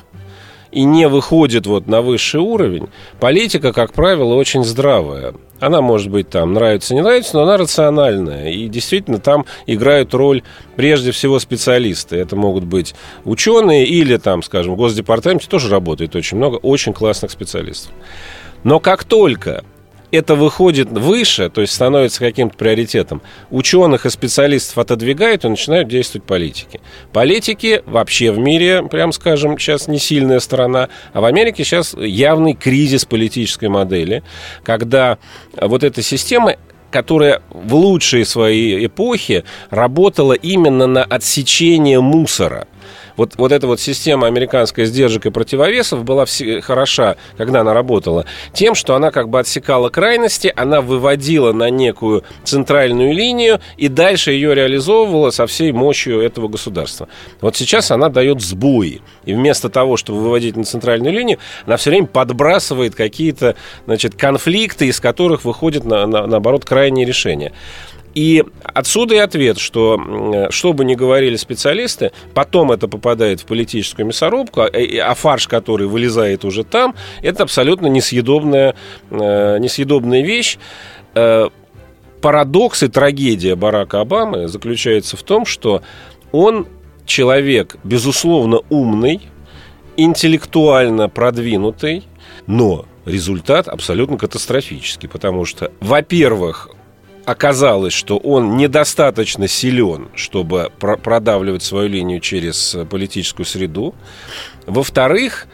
и 0.73 0.85
не 0.85 1.09
выходит 1.09 1.66
вот 1.66 1.88
на 1.88 2.00
высший 2.00 2.40
уровень, 2.40 2.88
политика, 3.18 3.73
как 3.73 3.92
правило, 3.92 4.35
очень 4.35 4.64
здравая. 4.64 5.35
Она 5.59 5.80
может 5.80 6.11
быть 6.11 6.30
там 6.30 6.54
нравится, 6.54 6.94
не 6.94 7.02
нравится, 7.02 7.35
но 7.35 7.42
она 7.42 7.56
рациональная. 7.56 8.50
И 8.50 8.68
действительно 8.68 9.18
там 9.18 9.47
играют 9.66 10.14
роль 10.14 10.42
прежде 10.76 11.11
всего 11.11 11.38
специалисты. 11.38 12.16
Это 12.16 12.37
могут 12.37 12.64
быть 12.64 12.94
ученые 13.25 13.85
или 13.85 14.16
там, 14.16 14.42
скажем, 14.42 14.75
в 14.75 14.76
Госдепартаменте 14.76 15.49
тоже 15.49 15.68
работает 15.68 16.14
очень 16.16 16.37
много 16.37 16.56
очень 16.56 16.92
классных 16.92 17.30
специалистов. 17.30 17.92
Но 18.62 18.78
как 18.78 19.04
только 19.04 19.64
это 20.11 20.35
выходит 20.35 20.90
выше, 20.90 21.50
то 21.50 21.61
есть 21.61 21.73
становится 21.73 22.21
каким-то 22.21 22.57
приоритетом, 22.57 23.23
ученых 23.50 24.07
и 24.07 24.11
специалистов 24.11 24.79
отодвигают 24.79 25.45
и 25.45 25.49
начинают 25.49 25.88
действовать 25.88 26.26
политики. 26.26 26.81
Политики 27.12 27.83
вообще 27.87 28.33
в 28.33 28.38
мире, 28.38 28.83
прям 28.83 29.12
скажем, 29.12 29.59
сейчас 29.59 29.88
не 29.88 29.99
сильная 29.99 30.40
сторона, 30.40 30.88
а 31.12 31.21
в 31.21 31.25
Америке 31.25 31.64
сейчас 31.64 31.95
явный 31.95 32.55
кризис 32.55 33.05
политической 33.05 33.69
модели, 33.69 34.23
когда 34.64 35.19
вот 35.61 35.85
эта 35.85 36.02
система 36.02 36.57
которая 36.90 37.40
в 37.50 37.73
лучшие 37.76 38.25
свои 38.25 38.85
эпохи 38.85 39.45
работала 39.71 40.33
именно 40.33 40.88
на 40.88 41.05
отсечение 41.05 42.00
мусора– 42.00 42.67
вот, 43.21 43.35
вот 43.37 43.53
эта 43.53 43.67
вот 43.67 43.81
система 43.81 44.29
американская 44.29 44.87
сдержек 44.87 45.27
и 45.27 45.31
противовесов 45.31 46.05
была 46.05 46.25
все, 46.25 46.62
хороша, 46.62 47.17
когда 47.37 47.61
она 47.61 47.75
работала, 47.75 48.25
тем, 48.55 48.75
что 48.75 48.95
она 48.95 49.11
как 49.11 49.29
бы 49.29 49.39
отсекала 49.39 49.91
крайности, 49.91 50.50
она 50.57 50.81
выводила 50.81 51.53
на 51.53 51.69
некую 51.69 52.25
центральную 52.45 53.12
линию 53.12 53.61
и 53.77 53.89
дальше 53.89 54.33
ее 54.33 54.55
реализовывала 54.55 55.29
со 55.33 55.47
всей 55.47 55.71
мощью 55.71 56.23
этого 56.23 56.49
государства. 56.49 57.09
Вот 57.43 57.57
сейчас 57.57 57.91
она 57.91 58.09
дает 58.09 58.41
сбои. 58.41 59.03
И 59.27 59.35
вместо 59.35 59.69
того, 59.69 59.99
чтобы 59.99 60.21
выводить 60.21 60.57
на 60.57 60.65
центральную 60.65 61.12
линию, 61.12 61.39
она 61.67 61.77
все 61.77 61.91
время 61.91 62.07
подбрасывает 62.07 62.95
какие-то 62.95 63.55
значит, 63.85 64.15
конфликты, 64.15 64.87
из 64.87 64.99
которых 64.99 65.45
выходит, 65.45 65.85
на, 65.85 66.07
на, 66.07 66.27
наоборот, 66.27 66.65
крайние 66.65 67.05
решения. 67.05 67.53
И 68.14 68.45
отсюда 68.62 69.14
и 69.14 69.19
ответ, 69.19 69.59
что, 69.59 70.49
что 70.50 70.73
бы 70.73 70.85
ни 70.85 70.95
говорили 70.95 71.37
специалисты, 71.37 72.12
потом 72.35 72.73
это 72.73 72.88
попадает 72.88 73.40
в 73.40 73.47
политическую 73.47 74.07
мясорубку, 74.07 74.62
а, 74.62 74.69
а 74.69 75.14
фарш, 75.14 75.47
который 75.47 75.87
вылезает 75.87 76.45
уже 76.45 76.64
там, 76.64 76.95
это 77.23 77.45
абсолютно 77.45 77.87
несъедобная, 77.87 78.75
э, 79.11 79.59
несъедобная 79.59 80.23
вещь. 80.23 80.59
Э, 81.14 81.49
парадокс 82.21 82.83
и 82.83 82.88
трагедия 82.88 83.55
Барака 83.55 84.00
Обамы 84.00 84.49
заключается 84.49 85.17
в 85.17 85.23
том, 85.23 85.47
что 85.47 85.83
он 86.33 86.67
человек, 87.07 87.76
безусловно, 87.85 88.61
умный, 88.71 89.21
интеллектуально 89.97 91.09
продвинутый, 91.09 92.05
но 92.47 92.87
результат 93.05 93.69
абсолютно 93.69 94.17
катастрофический, 94.17 95.09
потому 95.09 95.45
что, 95.45 95.73
во-первых, 95.81 96.71
оказалось, 97.25 97.93
что 97.93 98.17
он 98.17 98.57
недостаточно 98.57 99.49
силен, 99.49 100.09
чтобы 100.15 100.71
про 100.79 100.97
продавливать 100.97 101.62
свою 101.62 101.89
линию 101.89 102.21
через 102.21 102.75
э, 102.75 102.85
политическую 102.85 103.47
среду. 103.47 103.95
Во-вторых, 104.67 105.47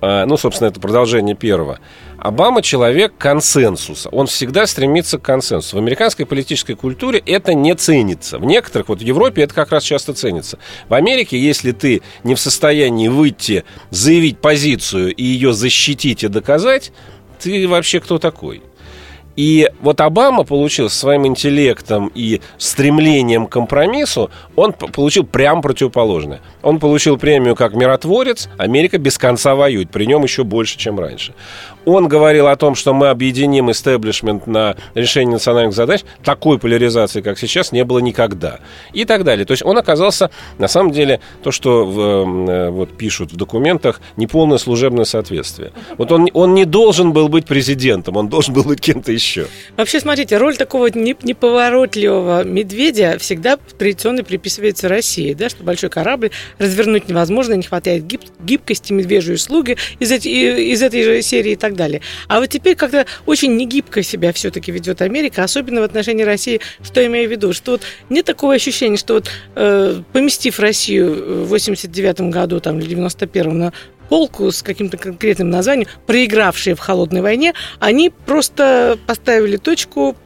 э, 0.00 0.24
ну, 0.26 0.36
собственно, 0.36 0.68
это 0.68 0.80
продолжение 0.80 1.34
первого. 1.34 1.78
Обама 2.18 2.62
человек 2.62 3.12
консенсуса. 3.18 4.08
Он 4.08 4.26
всегда 4.26 4.66
стремится 4.66 5.18
к 5.18 5.22
консенсусу. 5.22 5.76
В 5.76 5.78
американской 5.78 6.26
политической 6.26 6.74
культуре 6.74 7.22
это 7.24 7.54
не 7.54 7.74
ценится. 7.74 8.38
В 8.38 8.44
некоторых, 8.44 8.88
вот 8.88 9.00
в 9.00 9.02
Европе 9.02 9.42
это 9.42 9.54
как 9.54 9.70
раз 9.70 9.84
часто 9.84 10.14
ценится. 10.14 10.58
В 10.88 10.94
Америке, 10.94 11.38
если 11.38 11.72
ты 11.72 12.02
не 12.24 12.34
в 12.34 12.40
состоянии 12.40 13.08
выйти, 13.08 13.64
заявить 13.90 14.38
позицию 14.38 15.14
и 15.14 15.22
ее 15.22 15.52
защитить 15.52 16.24
и 16.24 16.28
доказать, 16.28 16.92
ты 17.38 17.68
вообще 17.68 18.00
кто 18.00 18.18
такой? 18.18 18.62
И 19.36 19.70
вот 19.82 20.00
Обама 20.00 20.44
получил 20.44 20.88
своим 20.88 21.26
интеллектом 21.26 22.10
и 22.14 22.40
стремлением 22.56 23.46
к 23.46 23.52
компромиссу, 23.52 24.30
он 24.56 24.72
получил 24.72 25.24
прям 25.24 25.60
противоположное. 25.62 26.40
Он 26.62 26.78
получил 26.78 27.18
премию 27.18 27.54
как 27.54 27.74
миротворец, 27.74 28.48
Америка 28.56 28.98
без 28.98 29.18
конца 29.18 29.54
воюет, 29.54 29.90
при 29.90 30.06
нем 30.06 30.22
еще 30.22 30.42
больше, 30.42 30.78
чем 30.78 30.98
раньше. 30.98 31.34
Он 31.86 32.08
говорил 32.08 32.48
о 32.48 32.56
том, 32.56 32.74
что 32.74 32.92
мы 32.92 33.08
объединим 33.08 33.70
истеблишмент 33.70 34.48
на 34.48 34.76
решение 34.94 35.34
национальных 35.34 35.74
задач. 35.74 36.02
Такой 36.24 36.58
поляризации, 36.58 37.20
как 37.20 37.38
сейчас, 37.38 37.70
не 37.70 37.84
было 37.84 38.00
никогда. 38.00 38.58
И 38.92 39.04
так 39.04 39.22
далее. 39.22 39.46
То 39.46 39.52
есть 39.52 39.64
он 39.64 39.78
оказался, 39.78 40.30
на 40.58 40.66
самом 40.66 40.90
деле, 40.90 41.20
то, 41.44 41.52
что 41.52 41.86
в, 41.86 42.00
э, 42.50 42.70
вот, 42.70 42.96
пишут 42.96 43.32
в 43.32 43.36
документах, 43.36 44.00
неполное 44.16 44.58
служебное 44.58 45.04
соответствие. 45.04 45.72
Вот 45.96 46.10
он, 46.10 46.28
он 46.34 46.54
не 46.54 46.64
должен 46.64 47.12
был 47.12 47.28
быть 47.28 47.46
президентом, 47.46 48.16
он 48.16 48.28
должен 48.28 48.52
был 48.52 48.64
быть 48.64 48.80
кем-то 48.80 49.12
еще. 49.12 49.46
Вообще, 49.76 50.00
смотрите, 50.00 50.38
роль 50.38 50.56
такого 50.56 50.88
неповоротливого 50.88 52.42
медведя 52.42 53.16
всегда 53.20 53.58
традиционно 53.78 54.24
приписывается 54.24 54.88
России, 54.88 55.34
да, 55.34 55.48
что 55.48 55.62
большой 55.62 55.90
корабль 55.90 56.32
развернуть 56.58 57.08
невозможно, 57.08 57.54
не 57.54 57.62
хватает 57.62 58.04
гиб 58.04 58.22
гибкости, 58.40 58.92
медвежьей 58.92 59.36
услуги 59.36 59.76
из, 60.00 60.10
эти, 60.10 60.28
из 60.28 60.82
этой 60.82 61.04
же 61.04 61.22
серии 61.22 61.52
и 61.52 61.56
так 61.56 61.75
далее. 61.76 62.00
А 62.28 62.40
вот 62.40 62.48
теперь 62.48 62.74
как-то 62.74 63.06
очень 63.26 63.56
негибко 63.56 64.02
себя 64.02 64.32
все-таки 64.32 64.72
ведет 64.72 65.02
Америка, 65.02 65.44
особенно 65.44 65.80
в 65.80 65.84
отношении 65.84 66.24
России. 66.24 66.60
Что 66.82 67.00
я 67.00 67.06
имею 67.06 67.28
в 67.28 67.30
виду? 67.30 67.52
Что 67.52 67.72
вот 67.72 67.82
нет 68.10 68.24
такого 68.24 68.54
ощущения, 68.54 68.96
что 68.96 69.14
вот 69.14 69.30
э, 69.54 70.02
поместив 70.12 70.58
Россию 70.58 71.44
в 71.44 71.48
89 71.48 72.20
году 72.32 72.60
там, 72.60 72.78
или 72.78 72.88
91 72.88 73.58
на 73.58 73.72
полку 74.08 74.50
с 74.50 74.62
каким-то 74.62 74.96
конкретным 74.96 75.50
названием, 75.50 75.88
проигравшие 76.06 76.74
в 76.74 76.78
холодной 76.78 77.22
войне, 77.22 77.54
они 77.80 78.10
просто 78.10 78.98
поставили 79.06 79.56
точку, 79.56 80.16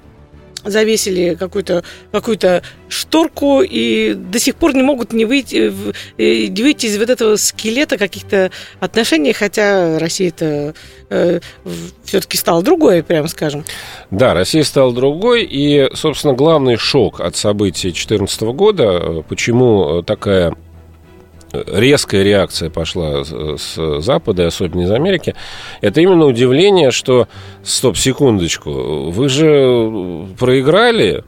завесили 0.65 1.35
какую-то 1.35 1.85
какую 2.13 2.39
шторку 2.89 3.63
и 3.63 4.15
до 4.15 4.39
сих 4.39 4.57
пор 4.57 4.75
не 4.75 4.83
могут 4.83 5.13
не 5.13 5.25
выйти, 5.25 5.73
э, 6.19 6.63
выйти 6.63 6.87
из 6.87 6.99
вот 6.99 7.11
этого 7.11 7.37
скелета 7.37 7.99
каких-то 7.99 8.51
отношений, 8.81 9.33
хотя 9.33 9.99
Россия-то 9.99 10.75
э, 11.09 11.41
все-таки 12.05 12.37
стала 12.37 12.63
другой, 12.63 13.03
прямо 13.03 13.29
скажем. 13.29 13.65
Да, 14.11 14.35
Россия 14.35 14.65
стала 14.65 14.93
другой, 14.93 15.45
и, 15.45 15.89
собственно, 15.95 16.35
главный 16.35 16.77
шок 16.77 17.21
от 17.21 17.37
событий 17.37 17.89
2014 17.89 18.43
года, 18.43 18.85
э, 18.85 19.23
почему 19.29 20.03
такая 20.03 20.55
резкая 21.53 22.23
реакция 22.23 22.71
пошла 22.71 23.25
с 23.25 24.01
Запада, 24.01 24.47
особенно 24.47 24.83
из 24.83 24.91
Америки, 24.91 25.35
это 25.81 26.01
именно 26.01 26.27
удивление, 26.27 26.91
что, 26.91 27.29
стоп, 27.63 27.97
секундочку, 27.97 29.11
вы 29.11 29.29
же 29.29 30.27
проиграли, 30.39 31.25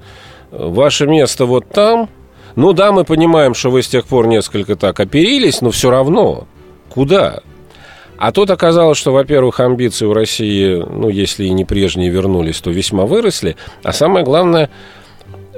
ваше 0.50 1.06
место 1.06 1.46
вот 1.46 1.68
там, 1.68 2.08
ну 2.56 2.72
да, 2.72 2.92
мы 2.92 3.04
понимаем, 3.04 3.54
что 3.54 3.70
вы 3.70 3.82
с 3.82 3.88
тех 3.88 4.06
пор 4.06 4.26
несколько 4.26 4.76
так 4.76 5.00
оперились, 5.00 5.60
но 5.60 5.70
все 5.70 5.90
равно, 5.90 6.46
куда? 6.88 7.40
А 8.18 8.30
тут 8.30 8.50
оказалось, 8.50 8.98
что, 8.98 9.12
во-первых, 9.12 9.58
амбиции 9.58 10.06
у 10.06 10.12
России, 10.12 10.76
ну, 10.76 11.08
если 11.08 11.44
и 11.44 11.50
не 11.50 11.64
прежние 11.64 12.10
вернулись, 12.10 12.60
то 12.60 12.70
весьма 12.70 13.04
выросли, 13.04 13.56
а 13.82 13.92
самое 13.92 14.24
главное– 14.24 14.70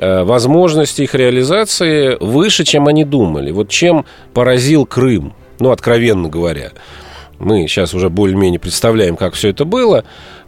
возможности 0.00 1.02
их 1.02 1.14
реализации 1.14 2.16
выше, 2.20 2.64
чем 2.64 2.88
они 2.88 3.04
думали. 3.04 3.50
Вот 3.50 3.68
чем 3.68 4.04
поразил 4.32 4.86
Крым, 4.86 5.34
ну, 5.60 5.70
откровенно 5.70 6.28
говоря. 6.28 6.72
Мы 7.38 7.66
сейчас 7.68 7.94
уже 7.94 8.10
более-менее 8.10 8.60
представляем, 8.60 9.16
как 9.16 9.34
все 9.34 9.50
это 9.50 9.64
было. 9.64 10.04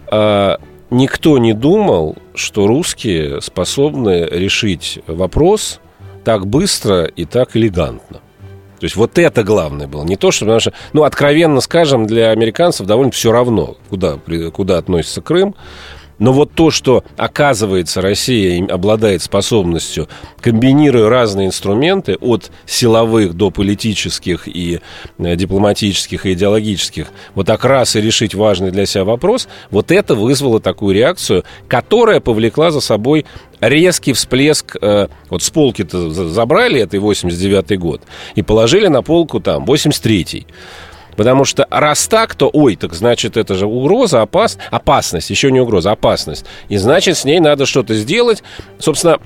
А, 0.09 0.59
никто 0.91 1.39
не 1.39 1.53
думал, 1.53 2.17
что 2.35 2.67
русские 2.67 3.41
способны 3.41 4.27
решить 4.31 5.01
вопрос 5.07 5.81
так 6.25 6.47
быстро 6.47 7.05
и 7.05 7.25
так 7.25 7.57
элегантно. 7.57 8.21
То 8.79 8.85
есть 8.85 8.97
вот 8.97 9.19
это 9.19 9.43
главное 9.43 9.87
было. 9.87 10.05
Не 10.05 10.17
то, 10.17 10.31
что, 10.31 10.45
потому 10.45 10.61
что, 10.61 10.73
ну, 10.93 11.05
откровенно 11.05 11.61
скажем, 11.61 12.07
для 12.07 12.31
американцев 12.31 12.87
довольно 12.87 13.11
все 13.11 13.33
равно, 13.33 13.77
куда, 13.89 14.19
куда 14.53 14.79
относится 14.79 15.23
Крым. 15.23 15.55
Но 16.19 16.33
вот 16.33 16.53
то, 16.53 16.71
что, 16.71 17.05
оказывается, 17.17 18.01
Россия 18.01 18.65
обладает 18.67 19.23
способностью, 19.23 20.09
комбинируя 20.41 21.09
разные 21.09 21.49
инструменты, 21.49 22.17
от 22.17 22.51
силовых 22.65 23.35
до 23.35 23.51
политических 23.51 24.49
и 24.49 24.81
э, 25.19 25.37
дипломатических 25.37 26.27
и 26.27 26.33
идеологических, 26.33 27.09
вот 27.35 27.47
так 27.47 27.65
раз 27.65 27.97
и 27.97 28.01
решить 28.01 28.35
важный 28.35 28.71
для 28.71 28.87
себя 28.87 29.05
вопрос, 29.05 29.49
вот 29.71 29.91
это 29.91 30.15
вызвало 30.15 30.61
такую 30.61 30.95
реакцию, 30.95 31.45
которая 31.69 32.21
повлекла 32.21 32.71
за 32.71 32.81
собой 32.81 33.27
резкий 33.61 34.13
всплеск, 34.13 34.77
э, 34.81 35.09
вот 35.29 35.43
с 35.43 35.51
полки-то 35.51 36.11
забрали, 36.11 36.81
это 36.81 36.99
89 36.99 37.79
год, 37.79 38.03
и 38.35 38.43
положили 38.43 38.87
на 38.87 39.03
полку 39.03 39.41
там 39.41 39.65
83-й. 39.65 40.47
Потому 41.17 41.45
что 41.45 41.67
раз 41.71 42.07
так, 42.09 42.35
то, 42.35 42.51
ой, 42.53 42.77
так 42.77 42.93
значит, 42.95 43.37
это 43.37 43.55
же 43.55 43.67
угроза, 43.67 44.23
опас... 44.23 44.59
опасность, 44.71 45.31
еще 45.31 45.51
не 45.51 45.61
угроза, 45.61 45.93
опасность. 45.93 46.45
И 46.69 46.77
значит, 46.77 47.17
с 47.17 47.25
ней 47.25 47.41
надо 47.41 47.67
что-то 47.67 47.95
сделать. 47.95 48.43
Собственно, 48.79 49.19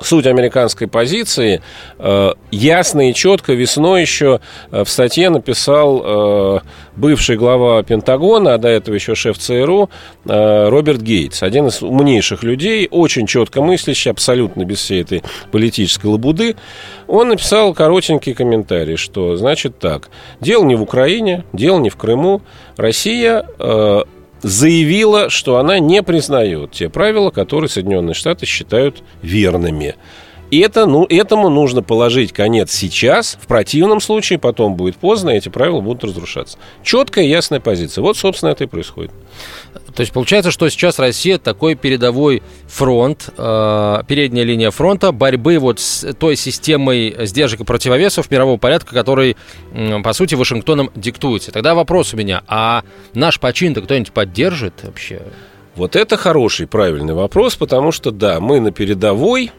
суть 0.00 0.26
американской 0.26 0.88
позиции 0.88 1.62
э, 1.98 2.32
ясно 2.50 3.10
и 3.10 3.14
четко 3.14 3.52
весной 3.52 4.02
еще 4.02 4.40
э, 4.70 4.84
в 4.84 4.88
статье 4.88 5.30
написал 5.30 6.02
э, 6.04 6.60
бывший 6.96 7.36
глава 7.36 7.82
Пентагона, 7.82 8.54
а 8.54 8.58
до 8.58 8.68
этого 8.68 8.94
еще 8.94 9.14
шеф 9.14 9.38
ЦРУ 9.38 9.90
Роберт 10.24 11.02
Гейтс, 11.02 11.42
один 11.42 11.68
из 11.68 11.82
умнейших 11.82 12.42
людей, 12.42 12.88
очень 12.90 13.26
четко 13.26 13.62
мыслящий, 13.62 14.10
абсолютно 14.10 14.64
без 14.64 14.78
всей 14.78 15.02
этой 15.02 15.22
политической 15.50 16.06
лабуды. 16.06 16.56
Он 17.06 17.28
написал 17.28 17.74
коротенький 17.74 18.34
комментарий, 18.34 18.96
что 18.96 19.36
значит 19.36 19.78
так, 19.78 20.10
дело 20.40 20.64
не 20.64 20.76
в 20.76 20.82
Украине, 20.82 21.44
дело 21.52 21.78
не 21.78 21.90
в 21.90 21.96
Крыму, 21.96 22.42
Россия 22.76 23.44
заявила, 24.42 25.30
что 25.30 25.58
она 25.58 25.78
не 25.78 26.02
признает 26.02 26.72
те 26.72 26.88
правила, 26.88 27.30
которые 27.30 27.68
Соединенные 27.68 28.14
Штаты 28.14 28.46
считают 28.46 29.02
верными. 29.22 29.96
Это, 30.50 30.86
ну, 30.86 31.06
этому 31.08 31.48
нужно 31.48 31.82
положить 31.82 32.32
конец 32.32 32.72
сейчас. 32.72 33.38
В 33.40 33.46
противном 33.46 34.00
случае 34.00 34.38
потом 34.38 34.74
будет 34.74 34.96
поздно, 34.96 35.30
и 35.30 35.36
эти 35.36 35.48
правила 35.48 35.80
будут 35.80 36.04
разрушаться. 36.04 36.58
Четкая, 36.82 37.24
ясная 37.24 37.60
позиция. 37.60 38.02
Вот, 38.02 38.16
собственно, 38.16 38.50
это 38.50 38.64
и 38.64 38.66
происходит. 38.66 39.12
То 39.94 40.00
есть 40.00 40.12
получается, 40.12 40.50
что 40.50 40.68
сейчас 40.68 40.98
Россия 40.98 41.38
такой 41.38 41.74
передовой 41.74 42.42
фронт, 42.66 43.28
э, 43.36 44.02
передняя 44.06 44.44
линия 44.44 44.70
фронта 44.70 45.12
борьбы 45.12 45.58
вот 45.58 45.78
с 45.78 46.12
той 46.14 46.36
системой 46.36 47.14
сдержек 47.26 47.60
и 47.60 47.64
противовесов 47.64 48.30
мирового 48.30 48.56
порядка, 48.56 48.94
который, 48.94 49.36
э, 49.72 50.02
по 50.02 50.12
сути, 50.12 50.34
Вашингтоном 50.34 50.90
диктуется. 50.94 51.52
Тогда 51.52 51.74
вопрос 51.74 52.14
у 52.14 52.16
меня, 52.16 52.42
а 52.48 52.82
наш 53.14 53.38
почин-то 53.38 53.82
кто-нибудь 53.82 54.12
поддержит 54.12 54.74
вообще? 54.82 55.22
Вот 55.76 55.96
это 55.96 56.16
хороший, 56.16 56.66
правильный 56.66 57.14
вопрос, 57.14 57.56
потому 57.56 57.92
что, 57.92 58.10
да, 58.10 58.40
мы 58.40 58.60
на 58.60 58.72
передовой, 58.72 59.52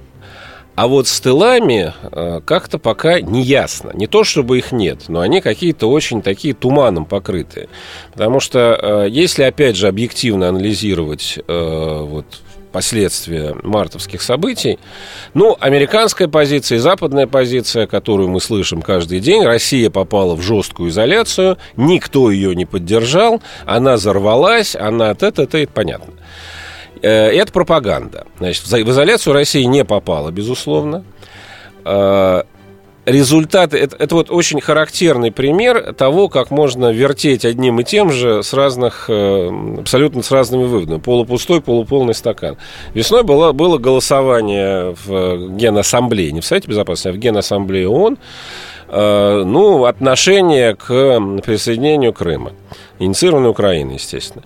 а 0.75 0.87
вот 0.87 1.07
с 1.07 1.19
тылами 1.19 1.93
э, 2.11 2.41
как-то 2.45 2.79
пока 2.79 3.19
не 3.19 3.41
ясно. 3.41 3.91
Не 3.93 4.07
то, 4.07 4.23
чтобы 4.23 4.57
их 4.57 4.71
нет, 4.71 5.03
но 5.09 5.19
они 5.19 5.41
какие-то 5.41 5.89
очень 5.89 6.21
такие 6.21 6.53
туманом 6.53 7.05
покрытые. 7.05 7.69
Потому 8.13 8.39
что 8.39 8.79
э, 8.81 9.09
если, 9.09 9.43
опять 9.43 9.75
же, 9.75 9.87
объективно 9.87 10.49
анализировать 10.49 11.39
э, 11.47 11.99
вот, 12.01 12.25
последствия 12.71 13.53
мартовских 13.63 14.21
событий. 14.21 14.79
Ну, 15.33 15.55
американская 15.59 16.27
позиция 16.27 16.77
и 16.77 16.79
западная 16.79 17.27
позиция, 17.27 17.85
которую 17.85 18.29
мы 18.29 18.39
слышим 18.39 18.81
каждый 18.81 19.19
день. 19.19 19.43
Россия 19.43 19.89
попала 19.89 20.35
в 20.35 20.41
жесткую 20.41 20.89
изоляцию, 20.89 21.57
никто 21.75 22.31
ее 22.31 22.55
не 22.55 22.65
поддержал, 22.65 23.41
она 23.65 23.95
взорвалась, 23.95 24.75
она 24.75 25.13
т-т-т, 25.13 25.67
понятно. 25.73 26.13
Э, 27.01 27.29
это 27.29 27.51
пропаганда. 27.51 28.25
Значит, 28.37 28.63
в 28.65 28.89
изоляцию 28.89 29.33
России 29.33 29.63
не 29.63 29.83
попала, 29.83 30.31
безусловно. 30.31 31.03
Э, 31.83 32.43
результаты, 33.05 33.79
это, 33.79 33.95
это 33.97 34.15
вот 34.15 34.29
очень 34.29 34.61
характерный 34.61 35.31
пример 35.31 35.93
того, 35.93 36.29
как 36.29 36.51
можно 36.51 36.91
вертеть 36.91 37.43
одним 37.43 37.79
и 37.79 37.83
тем 37.83 38.11
же 38.11 38.43
с 38.43 38.53
разных, 38.53 39.05
э, 39.09 39.49
абсолютно 39.79 40.21
с 40.21 40.29
разными 40.29 40.65
выводами. 40.65 40.99
Полупустой, 40.99 41.61
полуполный 41.61 42.13
стакан. 42.13 42.57
Весной 42.93 43.23
было, 43.23 43.51
было 43.51 43.79
голосование 43.79 44.95
в 45.03 45.55
Генассамблее, 45.55 46.31
не 46.31 46.41
в 46.41 46.45
Совете 46.45 46.67
Безопасности, 46.67 47.07
а 47.07 47.13
в 47.13 47.17
Генассамблее 47.17 47.89
ООН, 47.89 48.17
ну, 48.93 49.85
отношение 49.85 50.75
к 50.75 50.85
присоединению 51.45 52.11
Крыма. 52.11 52.51
Инициированной 52.99 53.49
Украины, 53.49 53.93
естественно. 53.93 54.43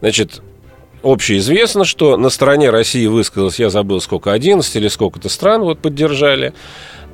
Значит, 0.00 0.42
общеизвестно, 1.02 1.84
что 1.84 2.16
на 2.16 2.30
стороне 2.30 2.70
России 2.70 3.06
высказалось, 3.06 3.58
я 3.58 3.70
забыл, 3.70 4.00
сколько, 4.00 4.32
11 4.32 4.74
или 4.76 4.88
сколько-то 4.88 5.28
стран 5.28 5.62
вот 5.62 5.78
поддержали. 5.80 6.52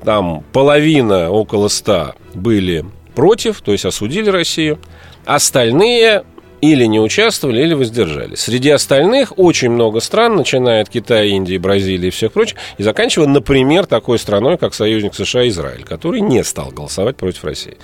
Там 0.04 0.44
половина, 0.52 1.30
около 1.30 1.68
100 1.68 2.14
были 2.34 2.84
против, 3.14 3.60
то 3.62 3.72
есть 3.72 3.84
осудили 3.84 4.30
Россию. 4.30 4.78
Остальные 5.24 6.24
или 6.60 6.84
не 6.86 7.00
участвовали, 7.00 7.62
или 7.62 7.74
воздержались. 7.74 8.40
Среди 8.40 8.70
остальных 8.70 9.38
очень 9.38 9.70
много 9.70 10.00
стран, 10.00 10.36
начиная 10.36 10.82
от 10.82 10.88
Китая, 10.88 11.24
Индии, 11.24 11.58
Бразилии 11.58 12.08
и 12.08 12.10
всех 12.10 12.32
прочих, 12.32 12.58
и 12.78 12.82
заканчивая, 12.82 13.26
например, 13.26 13.86
такой 13.86 14.18
страной, 14.18 14.56
как 14.56 14.74
союзник 14.74 15.14
США 15.14 15.46
Израиль, 15.48 15.84
который 15.84 16.20
не 16.20 16.42
стал 16.44 16.70
голосовать 16.70 17.16
против 17.16 17.44
России. 17.44 17.76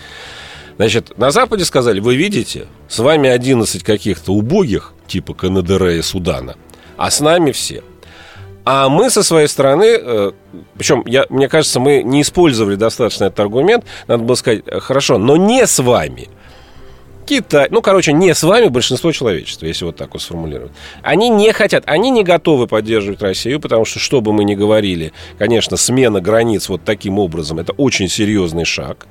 Значит, 0.76 1.18
на 1.18 1.30
Западе 1.30 1.64
сказали, 1.64 2.00
вы 2.00 2.16
видите, 2.16 2.66
с 2.88 2.98
вами 2.98 3.28
11 3.28 3.82
каких-то 3.82 4.32
убогих, 4.32 4.94
типа 5.12 5.34
КНДР 5.34 5.88
и 5.88 6.02
Судана, 6.02 6.56
а 6.96 7.10
с 7.10 7.20
нами 7.20 7.52
все. 7.52 7.82
А 8.64 8.88
мы 8.88 9.10
со 9.10 9.22
своей 9.22 9.48
стороны, 9.48 9.98
э, 10.00 10.32
причем, 10.78 11.02
я, 11.06 11.26
мне 11.28 11.48
кажется, 11.48 11.80
мы 11.80 12.02
не 12.02 12.22
использовали 12.22 12.76
достаточно 12.76 13.24
этот 13.24 13.40
аргумент, 13.40 13.84
надо 14.06 14.22
было 14.22 14.36
сказать, 14.36 14.62
хорошо, 14.80 15.18
но 15.18 15.36
не 15.36 15.66
с 15.66 15.78
вами– 15.82 16.28
Китай, 17.24 17.68
ну, 17.70 17.82
короче, 17.82 18.12
не 18.12 18.34
с 18.34 18.42
вами 18.42 18.68
большинство 18.68 19.12
человечества, 19.12 19.66
если 19.66 19.84
вот 19.84 19.96
так 19.96 20.12
вот 20.12 20.22
сформулировать. 20.22 20.72
Они 21.02 21.28
не 21.28 21.52
хотят, 21.52 21.84
они 21.86 22.10
не 22.10 22.24
готовы 22.24 22.66
поддерживать 22.66 23.22
Россию, 23.22 23.60
потому 23.60 23.84
что, 23.84 23.98
что 23.98 24.20
бы 24.20 24.32
мы 24.32 24.44
ни 24.44 24.54
говорили, 24.54 25.12
конечно, 25.38 25.76
смена 25.76 26.20
границ 26.20 26.68
вот 26.68 26.82
таким 26.84 27.18
образом, 27.18 27.58
это 27.58 27.72
очень 27.72 28.08
серьезный 28.08 28.64
шаг. 28.64 29.06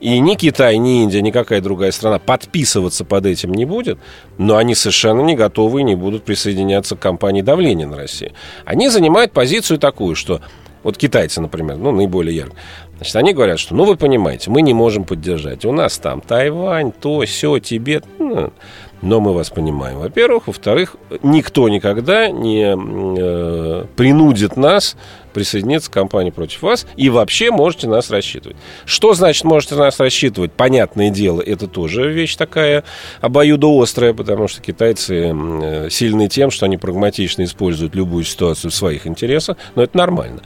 И 0.00 0.18
ни 0.18 0.34
Китай, 0.34 0.78
ни 0.78 1.02
Индия, 1.02 1.22
ни 1.22 1.30
какая 1.30 1.60
другая 1.60 1.92
страна 1.92 2.18
подписываться 2.18 3.04
под 3.04 3.26
этим 3.26 3.52
не 3.52 3.64
будет, 3.64 3.98
но 4.38 4.56
они 4.56 4.74
совершенно 4.74 5.20
не 5.20 5.36
готовы 5.36 5.80
и 5.80 5.84
не 5.84 5.94
будут 5.94 6.24
присоединяться 6.24 6.96
к 6.96 7.00
кампании 7.00 7.42
давления 7.42 7.86
на 7.86 7.96
Россию. 7.96 8.32
Они 8.64 8.88
занимают 8.88 9.32
позицию 9.32 9.78
такую, 9.78 10.16
что 10.16 10.40
вот 10.82 10.96
китайцы, 10.96 11.40
например, 11.40 11.76
ну, 11.76 11.92
наиболее 11.92 12.36
ярко. 12.36 12.56
Значит, 13.00 13.16
они 13.16 13.32
говорят, 13.32 13.58
что, 13.58 13.74
ну, 13.74 13.84
вы 13.84 13.96
понимаете, 13.96 14.50
мы 14.50 14.60
не 14.60 14.74
можем 14.74 15.04
поддержать. 15.04 15.64
У 15.64 15.72
нас 15.72 15.96
там 15.96 16.20
Тайвань, 16.20 16.92
то, 16.92 17.22
все, 17.22 17.58
Тибет. 17.58 18.04
Ну, 18.18 18.52
но 19.00 19.20
мы 19.20 19.32
вас 19.32 19.48
понимаем, 19.48 19.98
во-первых. 19.98 20.48
Во-вторых, 20.48 20.96
никто 21.22 21.70
никогда 21.70 22.28
не 22.28 22.76
э, 22.76 23.84
принудит 23.96 24.58
нас 24.58 24.98
присоединиться 25.32 25.90
к 25.90 25.94
кампании 25.94 26.28
против 26.28 26.60
вас. 26.60 26.86
И 26.96 27.08
вообще 27.08 27.50
можете 27.50 27.88
нас 27.88 28.10
рассчитывать. 28.10 28.58
Что 28.84 29.14
значит 29.14 29.44
можете 29.44 29.76
нас 29.76 29.98
рассчитывать? 29.98 30.52
Понятное 30.52 31.08
дело, 31.08 31.40
это 31.40 31.68
тоже 31.68 32.12
вещь 32.12 32.36
такая 32.36 32.84
обоюдоострая, 33.22 34.12
потому 34.12 34.46
что 34.46 34.60
китайцы 34.60 35.32
э, 35.34 35.88
сильны 35.88 36.28
тем, 36.28 36.50
что 36.50 36.66
они 36.66 36.76
прагматично 36.76 37.44
используют 37.44 37.94
любую 37.94 38.24
ситуацию 38.24 38.70
в 38.70 38.74
своих 38.74 39.06
интересах. 39.06 39.56
Но 39.74 39.84
это 39.84 39.96
нормально. 39.96 40.42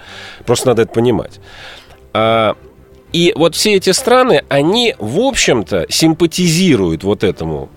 Просто 0.46 0.68
надо 0.68 0.82
это 0.82 0.92
понимать. 0.92 1.40
А, 2.14 2.56
и 3.12 3.32
вот 3.36 3.54
все 3.54 3.74
эти 3.74 3.90
страны, 3.90 4.44
они, 4.48 4.94
в 4.98 5.18
общем-то, 5.20 5.86
симпатизируют 5.90 7.04
вот 7.04 7.24
этому 7.24 7.68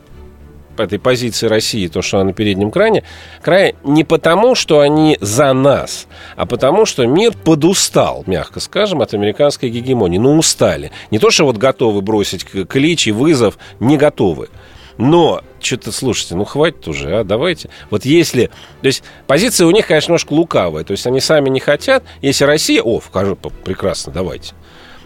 этой 0.77 0.99
позиции 0.99 1.47
России, 1.47 1.87
то, 1.87 2.03
что 2.03 2.17
она 2.17 2.27
на 2.27 2.33
переднем 2.33 2.69
кране, 2.69 3.03
крае 3.41 3.75
не 3.83 4.03
потому, 4.03 4.53
что 4.53 4.79
они 4.79 5.17
за 5.19 5.51
нас, 5.53 6.07
а 6.35 6.45
потому, 6.45 6.85
что 6.85 7.05
мир 7.07 7.33
подустал, 7.33 8.23
мягко 8.27 8.59
скажем, 8.59 9.01
от 9.01 9.15
американской 9.15 9.69
гегемонии. 9.69 10.19
Ну, 10.19 10.37
устали. 10.37 10.91
Не 11.09 11.19
то, 11.19 11.31
что 11.31 11.45
вот 11.45 11.57
готовы 11.57 12.01
бросить 12.01 12.45
клич 12.45 13.07
и 13.07 13.11
вызов, 13.11 13.57
не 13.79 13.97
готовы. 13.97 14.49
Но, 14.97 15.41
что-то, 15.59 15.91
слушайте, 15.91 16.35
ну 16.35 16.45
хватит 16.45 16.87
уже, 16.87 17.19
а, 17.19 17.23
давайте. 17.23 17.69
Вот 17.89 18.05
если... 18.05 18.47
То 18.81 18.87
есть 18.87 19.03
позиция 19.25 19.67
у 19.67 19.71
них, 19.71 19.87
конечно, 19.87 20.11
немножко 20.11 20.33
лукавая. 20.33 20.83
То 20.83 20.91
есть 20.91 21.05
они 21.07 21.19
сами 21.19 21.49
не 21.49 21.59
хотят. 21.59 22.03
Если 22.21 22.45
Россия... 22.45 22.81
О, 22.81 23.01
скажу, 23.01 23.35
прекрасно, 23.35 24.13
давайте. 24.13 24.53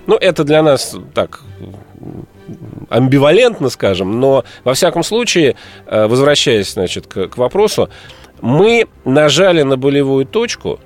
Ну, 0.07 0.15
это 0.15 0.43
для 0.43 0.63
нас 0.63 0.95
так 1.13 1.41
амбивалентно, 2.89 3.69
скажем, 3.69 4.19
но 4.19 4.43
во 4.63 4.73
всяком 4.73 5.03
случае, 5.03 5.55
э, 5.85 6.07
возвращаясь, 6.07 6.73
значит, 6.73 7.07
к, 7.07 7.27
к 7.27 7.37
вопросу, 7.37 7.89
мы 8.41 8.87
нажали 9.05 9.61
на 9.61 9.77
болевую 9.77 10.25
точку, 10.25 10.79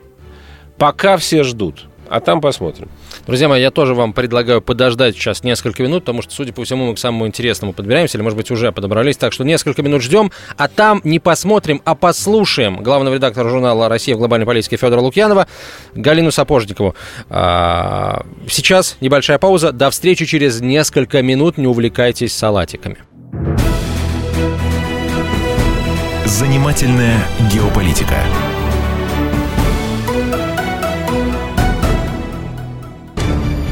пока 0.78 1.17
все 1.17 1.43
ждут, 1.43 1.86
а 2.09 2.19
там 2.19 2.41
посмотрим. 2.41 2.89
Друзья 3.25 3.47
мои, 3.47 3.61
я 3.61 3.71
тоже 3.71 3.93
вам 3.93 4.13
предлагаю 4.13 4.61
подождать 4.61 5.15
сейчас 5.15 5.43
несколько 5.43 5.83
минут, 5.83 6.03
потому 6.03 6.21
что, 6.21 6.33
судя 6.33 6.53
по 6.53 6.63
всему, 6.63 6.87
мы 6.87 6.95
к 6.95 6.99
самому 6.99 7.27
интересному 7.27 7.73
подбираемся, 7.73 8.17
или, 8.17 8.23
может 8.23 8.37
быть, 8.37 8.51
уже 8.51 8.71
подобрались. 8.71 9.17
Так 9.17 9.33
что 9.33 9.43
несколько 9.43 9.81
минут 9.81 10.01
ждем, 10.01 10.31
а 10.57 10.67
там 10.67 11.01
не 11.03 11.19
посмотрим, 11.19 11.81
а 11.85 11.95
послушаем 11.95 12.83
главного 12.83 13.15
редактора 13.15 13.49
журнала 13.49 13.89
«Россия 13.89 14.15
в 14.15 14.19
глобальной 14.19 14.45
политике» 14.45 14.77
Федора 14.77 15.01
Лукьянова, 15.01 15.47
Галину 15.93 16.31
Сапожникову. 16.31 16.95
А, 17.29 18.25
сейчас 18.49 18.97
небольшая 19.01 19.39
пауза. 19.39 19.71
До 19.71 19.89
встречи 19.89 20.25
через 20.25 20.61
несколько 20.61 21.21
минут. 21.21 21.57
Не 21.57 21.67
увлекайтесь 21.67 22.33
салатиками. 22.33 22.97
Занимательная 26.25 27.19
геополитика. 27.51 28.17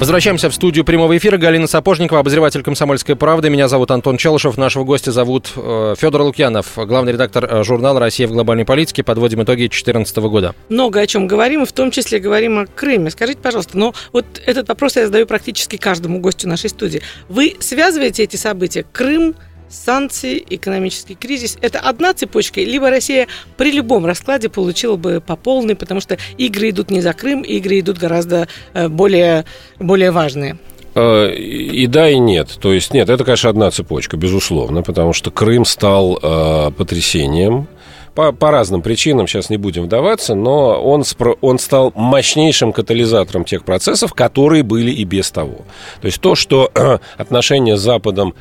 Возвращаемся 0.00 0.48
в 0.48 0.54
студию 0.54 0.86
прямого 0.86 1.18
эфира. 1.18 1.36
Галина 1.36 1.66
Сапожникова, 1.66 2.20
обозреватель 2.20 2.62
«Комсомольской 2.62 3.16
правды». 3.16 3.50
Меня 3.50 3.68
зовут 3.68 3.90
Антон 3.90 4.16
Челышев. 4.16 4.56
Нашего 4.56 4.82
гостя 4.84 5.12
зовут 5.12 5.52
э, 5.54 5.94
Федор 5.98 6.22
Лукьянов, 6.22 6.68
главный 6.74 7.12
редактор 7.12 7.44
э, 7.44 7.62
журнала 7.64 8.00
«Россия 8.00 8.26
в 8.26 8.30
глобальной 8.32 8.64
политике». 8.64 9.02
Подводим 9.02 9.42
итоги 9.42 9.68
2014 9.68 10.16
года. 10.16 10.54
Много 10.70 11.00
о 11.00 11.06
чем 11.06 11.26
говорим, 11.26 11.64
и 11.64 11.66
в 11.66 11.72
том 11.72 11.90
числе 11.90 12.18
говорим 12.18 12.60
о 12.60 12.66
Крыме. 12.66 13.10
Скажите, 13.10 13.40
пожалуйста, 13.42 13.76
но 13.76 13.92
вот 14.14 14.24
этот 14.46 14.70
вопрос 14.70 14.96
я 14.96 15.04
задаю 15.04 15.26
практически 15.26 15.76
каждому 15.76 16.18
гостю 16.18 16.48
нашей 16.48 16.70
студии. 16.70 17.02
Вы 17.28 17.56
связываете 17.60 18.22
эти 18.22 18.36
события? 18.36 18.86
Крым– 18.90 19.34
санкции, 19.70 20.44
экономический 20.50 21.14
кризис. 21.14 21.56
Это 21.62 21.78
одна 21.78 22.12
цепочка, 22.12 22.60
либо 22.60 22.90
Россия 22.90 23.28
при 23.56 23.72
любом 23.72 24.04
раскладе 24.04 24.48
получила 24.48 24.96
бы 24.96 25.22
по 25.24 25.36
полной, 25.36 25.76
потому 25.76 26.00
что 26.00 26.18
игры 26.36 26.70
идут 26.70 26.90
не 26.90 27.00
за 27.00 27.12
Крым, 27.12 27.42
игры 27.42 27.80
идут 27.80 27.98
гораздо 27.98 28.48
э, 28.74 28.88
более, 28.88 29.44
более 29.78 30.10
важные. 30.10 30.58
Э, 30.94 31.32
и 31.34 31.86
да, 31.86 32.10
и 32.10 32.18
нет. 32.18 32.58
То 32.60 32.72
есть 32.72 32.92
нет, 32.92 33.08
это, 33.08 33.24
конечно, 33.24 33.50
одна 33.50 33.70
цепочка, 33.70 34.16
безусловно, 34.16 34.82
потому 34.82 35.12
что 35.12 35.30
Крым 35.30 35.64
стал 35.64 36.18
э, 36.20 36.70
потрясением. 36.72 37.68
По, 38.14 38.32
по 38.32 38.50
разным 38.50 38.82
причинам, 38.82 39.28
сейчас 39.28 39.50
не 39.50 39.56
будем 39.56 39.84
вдаваться, 39.84 40.34
но 40.34 40.82
он, 40.82 41.04
он 41.40 41.58
стал 41.60 41.92
мощнейшим 41.94 42.72
катализатором 42.72 43.44
тех 43.44 43.64
процессов, 43.64 44.14
которые 44.14 44.64
были 44.64 44.90
и 44.90 45.04
без 45.04 45.30
того. 45.30 45.58
То 46.00 46.06
есть 46.06 46.20
то, 46.20 46.34
что 46.34 46.70
отношения 47.16 47.76
с 47.76 47.80
Западом 47.80 48.34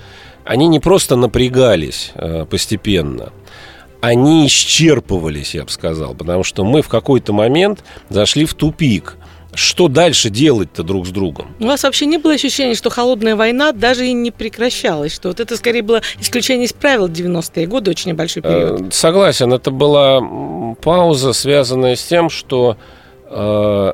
они 0.49 0.67
не 0.67 0.79
просто 0.79 1.15
напрягались 1.15 2.11
э, 2.15 2.43
постепенно, 2.49 3.31
они 4.01 4.47
исчерпывались, 4.47 5.53
я 5.53 5.63
бы 5.63 5.69
сказал, 5.69 6.15
потому 6.15 6.43
что 6.43 6.63
мы 6.63 6.81
в 6.81 6.87
какой-то 6.87 7.33
момент 7.33 7.83
зашли 8.09 8.45
в 8.45 8.55
тупик. 8.55 9.17
Что 9.53 9.87
дальше 9.87 10.31
делать-то 10.31 10.81
друг 10.81 11.05
с 11.05 11.09
другом? 11.09 11.55
У 11.59 11.65
вас 11.65 11.83
вообще 11.83 12.07
не 12.07 12.17
было 12.17 12.33
ощущения, 12.33 12.73
что 12.73 12.89
холодная 12.89 13.35
война 13.35 13.73
даже 13.73 14.07
и 14.07 14.13
не 14.13 14.31
прекращалась, 14.31 15.13
что 15.13 15.27
вот 15.27 15.39
это 15.39 15.55
скорее 15.55 15.83
было 15.83 16.01
исключение 16.19 16.65
из 16.65 16.73
правил 16.73 17.07
90-е 17.07 17.67
годы, 17.67 17.91
очень 17.91 18.11
небольшой 18.11 18.41
период. 18.41 18.81
Э, 18.81 18.91
согласен, 18.91 19.53
это 19.53 19.69
была 19.69 20.19
пауза, 20.81 21.33
связанная 21.33 21.95
с 21.95 22.03
тем, 22.03 22.31
что 22.31 22.75
э, 23.27 23.93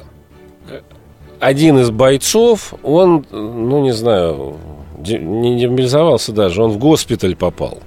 один 1.42 1.80
из 1.80 1.90
бойцов, 1.90 2.74
он, 2.82 3.26
ну 3.32 3.82
не 3.82 3.94
знаю, 3.94 4.58
не 4.98 5.60
демобилизовался 5.60 6.32
даже, 6.32 6.64
он 6.64 6.72
в 6.72 6.78
госпиталь 6.78 7.36
попал. 7.36 7.80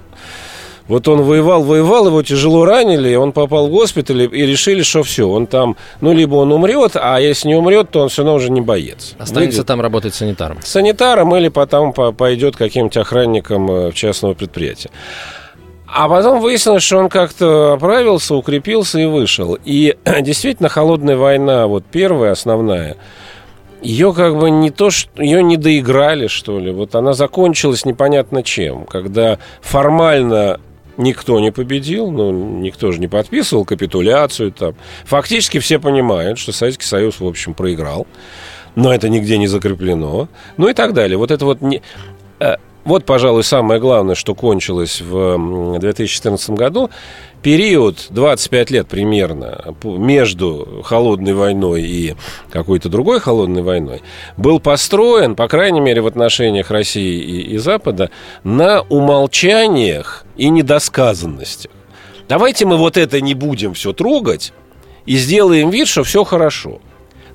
Вот 0.89 1.07
он 1.07 1.21
воевал, 1.21 1.61
воевал, 1.61 2.07
его 2.07 2.23
тяжело 2.23 2.65
ранили, 2.65 3.13
он 3.13 3.31
попал 3.31 3.67
в 3.67 3.69
госпиталь 3.69 4.23
и 4.23 4.45
решили, 4.47 4.81
что 4.81 5.03
все, 5.03 5.29
он 5.29 5.45
там, 5.45 5.75
ну, 6.01 6.13
либо 6.13 6.33
он 6.33 6.51
умрет, 6.51 6.93
а 6.95 7.19
если 7.19 7.49
не 7.49 7.55
умрет, 7.55 7.91
то 7.91 8.01
он 8.01 8.09
все 8.09 8.23
равно 8.23 8.33
уже 8.35 8.49
не 8.49 8.59
боец. 8.59 9.13
Останется 9.19 9.57
Выйдет. 9.57 9.67
там 9.67 9.81
работать 9.81 10.15
санитаром. 10.15 10.57
Санитаром 10.63 11.35
или 11.35 11.49
потом 11.49 11.93
пойдет 11.93 12.57
каким-нибудь 12.57 12.97
охранником 12.97 13.71
э, 13.71 13.91
частного 13.91 14.33
предприятия. 14.33 14.89
А 15.85 16.09
потом 16.09 16.39
выяснилось, 16.39 16.83
что 16.83 16.97
он 16.97 17.09
как-то 17.09 17.73
оправился, 17.73 18.33
укрепился 18.33 18.99
и 18.99 19.05
вышел. 19.05 19.59
И 19.63 19.95
действительно, 20.21 20.69
холодная 20.69 21.17
война, 21.17 21.67
вот 21.67 21.83
первая, 21.85 22.31
основная, 22.31 22.97
ее 23.81 24.13
как 24.13 24.37
бы 24.37 24.49
не 24.49 24.71
то, 24.71 24.89
что 24.89 25.21
ее 25.21 25.43
не 25.43 25.57
доиграли, 25.57 26.27
что 26.27 26.59
ли. 26.59 26.71
Вот 26.71 26.95
она 26.95 27.13
закончилась 27.13 27.85
непонятно 27.85 28.43
чем, 28.43 28.85
когда 28.85 29.39
формально 29.61 30.59
никто 30.97 31.39
не 31.39 31.51
победил, 31.51 32.11
ну, 32.11 32.31
никто 32.31 32.91
же 32.91 32.99
не 32.99 33.07
подписывал 33.07 33.65
капитуляцию 33.65 34.51
там. 34.51 34.75
Фактически 35.05 35.59
все 35.59 35.79
понимают, 35.79 36.37
что 36.37 36.51
Советский 36.51 36.85
Союз, 36.85 37.19
в 37.19 37.25
общем, 37.25 37.53
проиграл, 37.53 38.05
но 38.75 38.93
это 38.93 39.09
нигде 39.09 39.37
не 39.37 39.47
закреплено, 39.47 40.27
ну 40.57 40.67
и 40.67 40.73
так 40.73 40.93
далее. 40.93 41.17
Вот 41.17 41.31
это 41.31 41.45
вот 41.45 41.61
не... 41.61 41.81
Э, 42.39 42.57
вот, 42.83 43.05
пожалуй, 43.05 43.43
самое 43.43 43.79
главное, 43.79 44.15
что 44.15 44.35
кончилось 44.35 45.01
в 45.01 45.79
2014 45.79 46.49
году, 46.51 46.89
период 47.41 48.07
25 48.09 48.71
лет 48.71 48.87
примерно 48.87 49.75
между 49.83 50.81
холодной 50.83 51.33
войной 51.33 51.83
и 51.83 52.15
какой-то 52.51 52.89
другой 52.89 53.19
холодной 53.19 53.61
войной 53.61 54.01
был 54.37 54.59
построен, 54.59 55.35
по 55.35 55.47
крайней 55.47 55.79
мере, 55.79 56.01
в 56.01 56.07
отношениях 56.07 56.71
России 56.71 57.19
и, 57.21 57.53
и 57.53 57.57
Запада, 57.57 58.11
на 58.43 58.81
умолчаниях 58.81 60.25
и 60.37 60.49
недосказанностях. 60.49 61.71
Давайте 62.27 62.65
мы 62.65 62.77
вот 62.77 62.97
это 62.97 63.21
не 63.21 63.33
будем 63.33 63.73
все 63.73 63.93
трогать 63.93 64.53
и 65.05 65.17
сделаем 65.17 65.69
вид, 65.69 65.87
что 65.87 66.03
все 66.03 66.23
хорошо. 66.23 66.79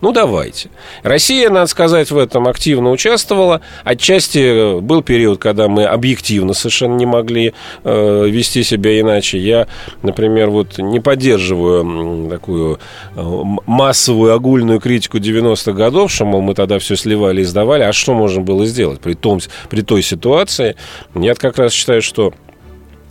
Ну, 0.04 0.12
давайте. 0.12 0.68
Россия, 1.02 1.48
надо 1.48 1.66
сказать, 1.66 2.10
в 2.10 2.18
этом 2.18 2.46
активно 2.46 2.90
участвовала. 2.90 3.62
Отчасти 3.84 4.78
был 4.80 5.02
период, 5.02 5.40
когда 5.40 5.66
мы 5.66 5.86
объективно 5.86 6.52
совершенно 6.52 6.94
не 6.96 7.06
могли 7.06 7.54
э, 7.84 8.26
вести 8.28 8.64
себя 8.64 9.00
иначе. 9.00 9.38
Я, 9.38 9.66
например, 10.02 10.50
вот 10.50 10.76
не 10.76 11.00
поддерживаю 11.00 12.28
такую 12.28 12.80
э, 13.16 13.22
массовую 13.66 14.34
огульную 14.34 14.78
критику 14.78 15.16
90-х 15.16 15.72
годов, 15.72 16.12
что, 16.12 16.26
мол, 16.26 16.42
мы 16.42 16.52
тогда 16.52 16.78
все 16.78 16.96
сливали 16.96 17.40
и 17.40 17.44
сдавали. 17.44 17.84
А 17.84 17.94
что 17.94 18.12
можно 18.12 18.42
было 18.42 18.66
сделать 18.66 19.00
при, 19.00 19.14
том, 19.14 19.40
при 19.70 19.80
той 19.80 20.02
ситуации? 20.02 20.76
Я 21.14 21.34
как 21.34 21.56
раз 21.56 21.72
считаю, 21.72 22.02
что 22.02 22.34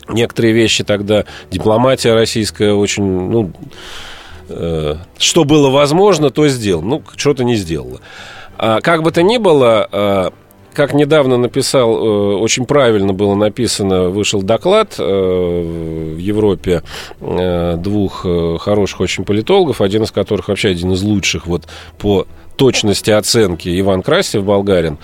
некоторые 0.10 0.54
вещи 0.54 0.84
тогда 0.84 1.26
дипломатия 1.50 2.14
российская 2.14 2.74
очень, 2.74 3.04
ну, 3.04 3.52
Э, 3.52 4.13
что 4.48 5.44
было 5.44 5.70
возможно, 5.70 6.30
то 6.30 6.48
сделал. 6.48 6.82
Ну, 6.82 7.02
что-то 7.16 7.44
не 7.44 7.56
сделала. 7.56 8.00
А, 8.58 8.82
как 8.82 9.04
бы 9.04 9.12
то 9.12 9.24
ни 9.24 9.38
было, 9.38 9.88
э, 9.92 10.30
как 10.74 10.94
недавно 10.94 11.38
написал, 11.38 11.96
э, 11.96 12.36
очень 12.38 12.66
правильно 12.66 13.14
было 13.14 13.36
написано, 13.36 14.10
вышел 14.10 14.42
доклад 14.42 14.98
в 14.98 16.18
Европе 16.18 16.84
двух 17.20 18.26
хороших 18.60 19.02
очень 19.02 19.26
политологов, 19.26 19.82
один 19.82 20.04
из 20.04 20.12
которых 20.12 20.48
вообще 20.48 20.70
один 20.70 20.92
из 20.94 21.02
лучших 21.04 21.48
вот 21.48 21.68
по 21.98 22.28
точности 22.56 23.12
оценки 23.12 23.80
Иван 23.80 24.04
Красев, 24.04 24.44
болгарин, 24.44 24.98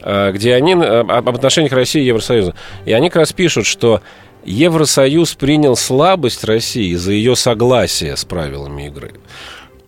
где 0.00 0.54
они 0.54 0.74
об 0.74 1.28
отношениях 1.28 1.72
России 1.72 2.02
и 2.02 2.06
Евросоюза. 2.06 2.54
И 2.84 2.92
они 2.92 3.08
как 3.08 3.16
раз 3.16 3.32
пишут, 3.32 3.66
что 3.66 4.00
Евросоюз 4.44 5.34
принял 5.34 5.76
слабость 5.76 6.44
России 6.44 6.94
за 6.94 7.12
ее 7.12 7.36
согласие 7.36 8.16
с 8.16 8.24
правилами 8.24 8.88
игры 8.88 9.12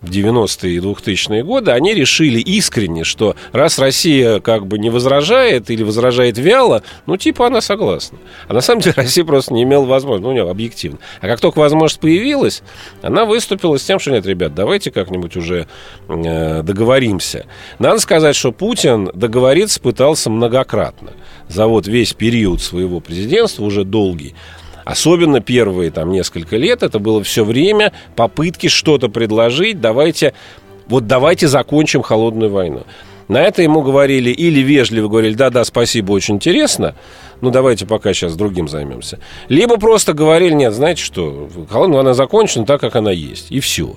90-е 0.03 0.77
и 0.77 0.79
2000-е 0.79 1.43
годы, 1.43 1.73
они 1.73 1.95
решили 1.95 2.39
искренне, 2.39 3.05
что 3.05 3.35
раз 3.53 3.79
Россия 3.79 4.41
как 4.41 4.67
бы 4.67 4.79
не 4.79 4.91
возражает 4.91 5.71
или 5.71 5.83
возражает 5.83 6.39
вяло, 6.39 6.83
ну, 7.07 7.17
типа 7.17 7.47
она 7.47 7.61
согласна. 7.61 8.19
А 8.49 8.53
на 8.53 8.61
самом 8.61 8.83
деле 8.83 8.95
Россия 8.97 9.25
просто 9.25 9.55
не 9.55 9.63
имела 9.63 9.85
возможности, 9.85 10.27
ну, 10.27 10.33
не, 10.33 10.41
объективно. 10.41 10.99
А 11.21 11.27
как 11.27 11.41
только 11.41 11.59
возможность 11.59 12.01
появилась, 12.01 12.63
она 13.03 13.25
выступила 13.25 13.79
с 13.79 13.85
тем, 13.85 13.99
что 13.99 14.11
нет, 14.11 14.27
ребят, 14.27 14.55
давайте 14.55 14.91
как-нибудь 14.91 15.37
уже 15.37 15.67
э, 16.09 16.63
договоримся. 16.63 17.47
Надо 17.79 17.99
сказать, 17.99 18.37
что 18.37 18.53
Путин 18.53 19.11
договориться 19.15 19.81
пытался 19.81 20.31
многократно 20.31 21.13
за 21.49 21.67
вот 21.67 21.87
весь 21.87 22.13
период 22.13 22.61
своего 22.61 23.01
президентства, 23.01 23.65
уже 23.65 23.85
долгий, 23.85 24.35
Особенно 24.87 25.41
первые 25.41 25.91
там 25.91 26.13
несколько 26.13 26.57
лет 26.57 26.85
это 26.85 27.01
было 27.01 27.21
все 27.25 27.45
время 27.45 27.93
попытки 28.15 28.69
что-то 28.69 29.09
предложить, 29.09 29.81
давайте, 29.81 30.33
вот 30.87 31.09
давайте 31.09 31.49
закончим 31.49 32.03
холодную 32.03 32.53
войну. 32.53 32.85
На 33.27 33.43
это 33.43 33.63
ему 33.63 33.83
говорили 33.83 34.31
или 34.31 34.61
вежливо 34.61 35.09
говорили, 35.09 35.35
да-да, 35.35 35.65
спасибо, 35.65 36.13
очень 36.13 36.37
интересно, 36.37 36.95
ну 37.41 37.51
давайте 37.51 37.85
пока 37.85 38.15
сейчас 38.15 38.37
другим 38.37 38.69
займемся. 38.69 39.19
Либо 39.49 39.77
просто 39.77 40.13
говорили, 40.13 40.53
нет, 40.53 40.73
знаете 40.73 41.03
что, 41.03 41.49
холодная 41.69 41.97
война 41.97 42.15
закончена 42.15 42.65
так, 42.65 42.81
как 42.81 42.95
она 42.95 43.11
есть, 43.11 43.51
и 43.51 43.59
все. 43.59 43.97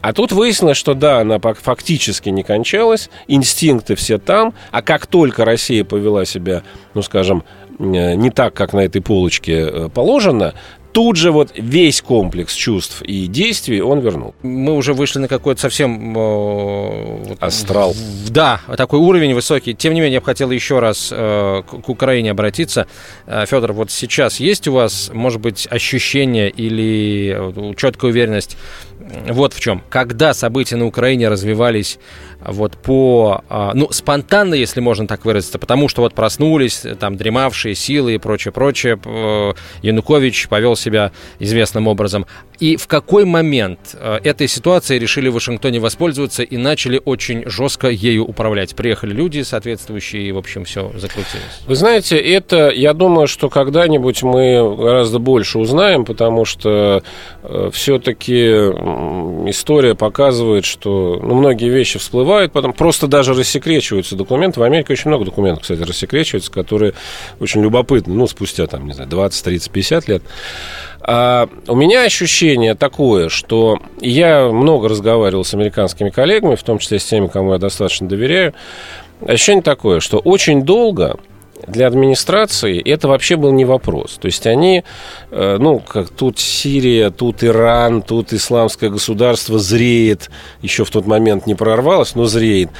А 0.00 0.12
тут 0.12 0.30
выяснилось, 0.30 0.76
что 0.76 0.94
да, 0.94 1.20
она 1.20 1.40
фактически 1.40 2.28
не 2.28 2.44
кончалась, 2.44 3.10
инстинкты 3.26 3.96
все 3.96 4.18
там, 4.18 4.54
а 4.70 4.80
как 4.80 5.06
только 5.06 5.44
Россия 5.44 5.82
повела 5.82 6.24
себя, 6.24 6.62
ну 6.92 7.02
скажем, 7.02 7.42
не 7.78 8.30
так, 8.30 8.54
как 8.54 8.72
на 8.72 8.80
этой 8.80 9.02
полочке 9.02 9.52
э, 9.52 9.88
положено, 9.92 10.54
тут 10.94 11.16
же 11.16 11.32
вот 11.32 11.50
весь 11.56 12.00
комплекс 12.00 12.54
чувств 12.54 13.02
и 13.02 13.26
действий 13.26 13.82
он 13.82 13.98
вернул. 13.98 14.34
Мы 14.42 14.72
уже 14.72 14.94
вышли 14.94 15.18
на 15.18 15.28
какой-то 15.28 15.60
совсем... 15.60 16.14
Э, 16.16 17.34
Астрал. 17.40 17.92
В, 17.92 18.30
да, 18.30 18.60
такой 18.76 19.00
уровень 19.00 19.34
высокий. 19.34 19.74
Тем 19.74 19.92
не 19.92 20.00
менее, 20.00 20.14
я 20.14 20.20
бы 20.20 20.26
хотел 20.26 20.52
еще 20.52 20.78
раз 20.78 21.10
э, 21.12 21.62
к 21.66 21.88
Украине 21.88 22.30
обратиться. 22.30 22.86
Э, 23.26 23.44
Федор, 23.44 23.72
вот 23.72 23.90
сейчас 23.90 24.38
есть 24.38 24.68
у 24.68 24.72
вас, 24.72 25.10
может 25.12 25.40
быть, 25.40 25.66
ощущение 25.68 26.48
или 26.48 27.74
четкая 27.76 28.12
уверенность 28.12 28.56
вот 29.28 29.54
в 29.54 29.60
чем. 29.60 29.82
Когда 29.90 30.34
события 30.34 30.76
на 30.76 30.86
Украине 30.86 31.28
развивались 31.28 31.98
вот 32.46 32.76
по, 32.76 33.42
а, 33.48 33.72
ну, 33.74 33.90
спонтанно, 33.90 34.54
если 34.54 34.80
можно 34.80 35.06
так 35.06 35.24
выразиться, 35.24 35.58
потому 35.58 35.88
что 35.88 36.02
вот 36.02 36.14
проснулись 36.14 36.84
там 37.00 37.16
дремавшие 37.16 37.74
силы 37.74 38.14
и 38.14 38.18
прочее, 38.18 38.52
прочее, 38.52 38.98
Янукович 39.82 40.48
повел 40.48 40.76
себя 40.76 41.12
известным 41.38 41.88
образом. 41.88 42.26
И 42.60 42.76
в 42.76 42.86
какой 42.86 43.24
момент 43.24 43.78
а, 43.94 44.20
этой 44.22 44.48
ситуации 44.48 44.98
решили 44.98 45.28
в 45.28 45.34
Вашингтоне 45.34 45.80
воспользоваться 45.80 46.42
и 46.42 46.56
начали 46.56 47.00
очень 47.04 47.48
жестко 47.48 47.88
ею 47.88 48.24
управлять? 48.24 48.74
Приехали 48.74 49.12
люди 49.12 49.42
соответствующие, 49.42 50.28
и, 50.28 50.32
в 50.32 50.38
общем, 50.38 50.64
все 50.64 50.92
закрутилось. 50.94 51.62
Вы 51.66 51.74
знаете, 51.74 52.18
это, 52.18 52.70
я 52.70 52.92
думаю, 52.92 53.26
что 53.26 53.48
когда-нибудь 53.48 54.22
мы 54.22 54.76
гораздо 54.76 55.18
больше 55.18 55.58
узнаем, 55.58 56.04
потому 56.04 56.44
что 56.44 57.02
э, 57.42 57.70
все-таки 57.72 58.34
история 59.48 59.94
показывает, 59.94 60.64
что 60.64 61.18
ну, 61.22 61.34
многие 61.34 61.68
вещи 61.68 61.98
всплывают, 61.98 62.52
потом, 62.52 62.72
просто 62.72 63.06
даже 63.06 63.34
рассекречиваются 63.34 64.16
документы. 64.16 64.60
В 64.60 64.62
Америке 64.62 64.92
очень 64.92 65.08
много 65.08 65.24
документов, 65.24 65.62
кстати, 65.62 65.82
рассекречиваются, 65.82 66.50
которые 66.50 66.94
очень 67.40 67.62
любопытны, 67.62 68.14
ну, 68.14 68.26
спустя, 68.26 68.66
там, 68.66 68.86
не 68.86 68.92
знаю, 68.92 69.08
20, 69.08 69.44
30, 69.44 69.70
50 69.70 70.08
лет. 70.08 70.22
А 71.00 71.48
у 71.68 71.76
меня 71.76 72.04
ощущение 72.04 72.74
такое, 72.74 73.28
что 73.28 73.78
я 74.00 74.48
много 74.48 74.88
разговаривал 74.88 75.44
с 75.44 75.52
американскими 75.52 76.10
коллегами, 76.10 76.54
в 76.54 76.62
том 76.62 76.78
числе 76.78 76.98
с 76.98 77.04
теми, 77.04 77.26
кому 77.26 77.52
я 77.52 77.58
достаточно 77.58 78.08
доверяю. 78.08 78.54
Ощущение 79.20 79.62
такое, 79.62 80.00
что 80.00 80.18
очень 80.18 80.62
долго 80.62 81.18
для 81.66 81.86
администрации 81.86 82.80
это 82.80 83.08
вообще 83.08 83.36
был 83.36 83.52
не 83.52 83.64
вопрос. 83.64 84.18
То 84.20 84.26
есть 84.26 84.46
они, 84.46 84.84
э, 85.30 85.56
ну, 85.58 85.80
как 85.80 86.10
тут 86.10 86.38
Сирия, 86.38 87.10
тут 87.10 87.42
Иран, 87.44 88.02
тут 88.02 88.32
исламское 88.32 88.90
государство 88.90 89.58
зреет, 89.58 90.30
еще 90.62 90.84
в 90.84 90.90
тот 90.90 91.06
момент 91.06 91.46
не 91.46 91.54
прорвалось, 91.54 92.14
но 92.14 92.24
зреет. 92.26 92.70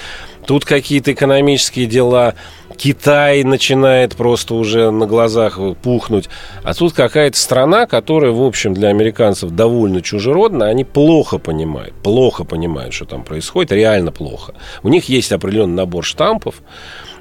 Тут 0.47 0.65
какие-то 0.65 1.13
экономические 1.13 1.87
дела, 1.87 2.35
Китай 2.77 3.45
начинает 3.45 4.17
просто 4.17 4.55
уже 4.55 4.91
на 4.91 5.07
глазах 5.07 5.59
пухнуть. 5.83 6.29
А 6.63 6.75
тут 6.75 6.93
какая-то 6.93 7.39
страна, 7.39 7.87
которая, 7.87 8.33
в 8.33 8.43
общем, 8.43 8.75
для 8.75 8.89
американцев 8.89 9.51
довольно 9.51 10.03
чужеродна, 10.03 10.67
они 10.67 10.85
плохо 10.85 11.39
понимают, 11.39 11.95
плохо 12.03 12.45
понимают, 12.45 12.93
что 12.93 13.05
там 13.05 13.25
происходит, 13.25 13.73
реально 13.73 14.13
плохо. 14.13 14.55
У 14.83 14.89
них 14.89 15.09
есть 15.09 15.33
определенный 15.33 15.77
набор 15.77 16.05
штампов, 16.05 16.57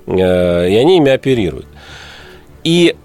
и 0.07 0.21
они 0.21 0.97
ими 0.97 1.11
оперируют. 1.11 1.67
И 2.63 2.95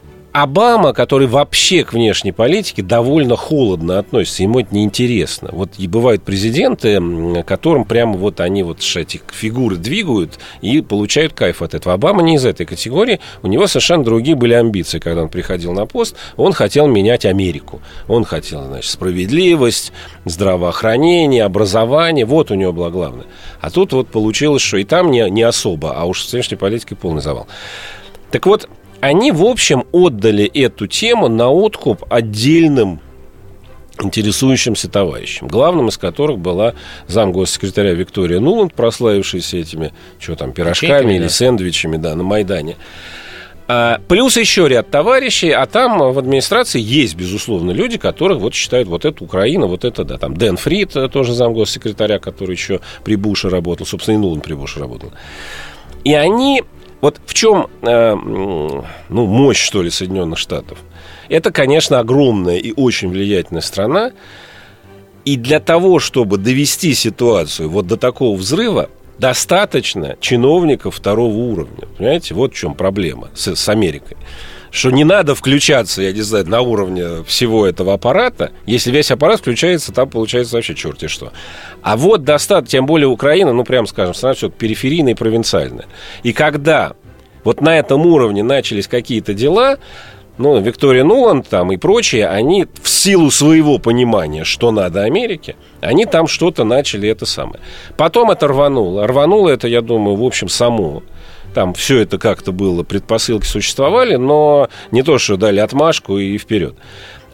Обама, 0.43 0.93
который 0.93 1.27
вообще 1.27 1.83
к 1.83 1.93
внешней 1.93 2.31
политике 2.31 2.81
довольно 2.83 3.35
холодно 3.35 3.99
относится, 3.99 4.45
ему 4.45 4.61
это 4.61 4.73
неинтересно. 4.73 5.49
Вот 5.51 5.71
и 5.79 5.89
бывают 5.89 6.23
президенты, 6.23 7.43
которым 7.43 7.85
прямо 7.85 8.17
вот 8.17 8.39
они 8.39 8.63
вот 8.63 8.79
эти 8.79 9.21
фигуры 9.33 9.75
двигают 9.75 10.39
и 10.63 10.81
получают 10.81 11.33
кайф 11.33 11.61
от 11.61 11.75
этого. 11.75 11.95
Обама 11.95 12.23
не 12.23 12.37
из 12.37 12.45
этой 12.45 12.67
категории, 12.67 13.19
у 13.43 13.49
него 13.49 13.67
совершенно 13.67 14.05
другие 14.05 14.37
были 14.37 14.55
амбиции, 14.55 15.01
когда 15.01 15.23
он 15.23 15.29
приходил 15.29 15.73
на 15.73 15.87
пост. 15.87 16.15
Он 16.37 16.53
хотел 16.53 16.87
менять 16.87 17.27
Америку. 17.27 17.81
Он 18.07 18.25
хотел, 18.25 18.65
значит, 18.65 18.93
справедливость, 18.93 19.93
здравоохранение, 20.25 21.43
образование. 21.43 22.25
Вот 22.25 22.53
у 22.53 22.55
него 22.55 22.73
было 22.73 22.91
главное. 22.91 23.27
А 23.61 23.71
тут 23.71 23.93
вот 23.93 24.07
получилось, 24.07 24.63
что 24.63 24.77
и 24.77 24.85
там 24.85 25.11
не, 25.11 25.29
не 25.31 25.43
особо, 25.43 25.95
а 25.97 26.05
уж 26.05 26.25
с 26.25 26.33
внешней 26.33 26.57
политикой 26.57 26.95
полный 26.95 27.23
завал. 27.23 27.49
Так 28.31 28.45
вот, 28.45 28.69
они, 29.01 29.33
в 29.33 29.45
общем, 29.45 29.85
отдали 29.93 30.45
эту 30.45 30.87
тему 30.87 31.29
на 31.29 31.49
откуп 31.49 32.05
отдельным 32.11 33.01
интересующимся 34.01 34.89
товарищам, 34.89 35.49
главным 35.49 35.89
из 35.89 35.99
которых 35.99 36.39
была 36.39 36.75
замгоссекретаря 37.09 37.95
Виктория 37.95 38.39
Нуланд, 38.39 38.75
прославившаяся 38.75 39.57
этими, 39.57 39.93
что 40.19 40.37
там, 40.37 40.53
пирожками 40.53 40.91
Печеньками, 40.91 41.15
или 41.15 41.23
да. 41.25 41.29
сэндвичами, 41.29 41.97
да, 41.97 42.15
на 42.15 42.23
Майдане. 42.23 42.77
А, 43.71 44.01
плюс 44.09 44.37
еще 44.37 44.67
ряд 44.69 44.91
товарищей, 44.91 45.51
а 45.51 45.67
там 45.67 45.99
в 45.99 46.19
администрации 46.19 46.81
есть, 46.81 47.17
безусловно, 47.17 47.71
люди, 47.73 47.99
которых 47.99 48.39
вот 48.39 48.55
считают 48.55 48.89
вот 48.89 49.05
это 49.05 49.23
Украина, 49.23 49.67
вот 49.67 49.85
это, 49.85 50.05
да, 50.05 50.17
там 50.17 50.35
Дэн 50.37 50.57
Фрид, 50.57 50.97
э, 50.97 51.09
тоже 51.09 51.35
замгоссекретаря, 51.35 52.19
который 52.19 52.53
еще 52.53 52.81
при 53.05 53.17
Буше 53.17 53.51
работал, 53.51 53.85
собственно, 53.85 54.15
и 54.15 54.19
Нуланд 54.19 54.43
при 54.43 54.55
Буше 54.55 54.81
работал. 54.81 55.13
И 56.05 56.15
они 56.15 56.63
вот 57.01 57.21
в 57.25 57.35
чем 57.35 57.69
э, 57.83 58.15
ну, 58.15 59.27
мощь, 59.27 59.61
что 59.61 59.83
ли, 59.83 59.91
Соединенных 59.91 60.39
Штатов? 60.39 60.79
Это, 61.29 61.51
конечно, 61.51 61.99
огромная 61.99 62.57
и 62.57 62.73
очень 62.75 63.09
влиятельная 63.09 63.63
страна. 63.63 64.13
И 65.25 65.37
для 65.37 65.61
того, 65.61 65.99
чтобы 65.99 66.39
довести 66.39 66.95
ситуацию 66.95 67.69
вот 67.69 67.87
до 67.87 67.97
такого 67.97 68.37
взрыва, 68.37 68.89
достаточно 69.19 70.17
чиновников 70.21 70.97
второго 70.97 71.35
уровня. 71.35 71.87
Понимаете, 71.97 72.35
вот 72.35 72.55
в 72.55 72.57
чем 72.57 72.75
проблема 72.75 73.29
с, 73.35 73.55
с 73.55 73.69
Америкой 73.69 74.17
что 74.71 74.91
не 74.91 75.05
надо 75.05 75.35
включаться, 75.35 76.03
я 76.03 76.13
не 76.13 76.21
знаю, 76.21 76.49
на 76.49 76.61
уровне 76.61 77.25
всего 77.25 77.67
этого 77.67 77.95
аппарата. 77.95 78.53
Если 78.67 78.91
весь 78.91 79.11
аппарат 79.11 79.41
включается, 79.41 79.93
там 79.93 80.09
получается 80.09 80.57
вообще 80.57 80.75
черти 80.75 81.09
что. 81.09 81.33
А 81.83 81.97
вот 81.97 82.25
достаточно, 82.25 82.79
тем 82.79 82.87
более 82.87 83.09
Украина, 83.09 83.53
ну, 83.53 83.65
прям 83.65 83.87
скажем, 83.87 84.15
страна 84.15 84.35
все 84.35 84.49
периферийная 84.51 85.13
и 85.13 85.17
провинциальная. 85.17 85.87
И 86.23 86.33
когда 86.33 86.93
вот 87.45 87.61
на 87.61 87.79
этом 87.79 88.07
уровне 88.07 88.43
начались 88.43 88.89
какие-то 88.89 89.35
дела, 89.35 89.79
ну, 90.39 90.61
Виктория 90.61 91.03
Нуланд 91.03 91.49
там 91.49 91.73
и 91.73 91.77
прочие, 91.77 92.29
они 92.29 92.67
в 92.83 92.89
силу 92.89 93.31
своего 93.31 93.79
понимания, 93.79 94.45
что 94.45 94.71
надо 94.71 95.03
Америке, 95.03 95.57
они 95.81 96.07
там 96.07 96.29
что-то 96.29 96.65
начали 96.65 97.09
это 97.09 97.27
самое. 97.27 97.61
Потом 97.97 98.31
это 98.31 98.47
рвануло. 98.47 99.07
Рвануло 99.07 99.49
это, 99.49 99.67
я 99.67 99.81
думаю, 99.81 100.17
в 100.17 100.25
общем, 100.25 100.49
само 100.49 101.03
там 101.55 101.75
все 101.75 102.01
это 102.01 102.19
как-то 102.19 102.53
было, 102.53 102.83
предпосылки 102.83 103.47
существовали, 103.47 104.17
но 104.17 104.69
не 104.91 105.03
то, 105.03 105.19
что 105.19 105.37
дали 105.37 105.61
отмашку 105.61 106.19
и 106.19 106.39
вперед. 106.39 106.75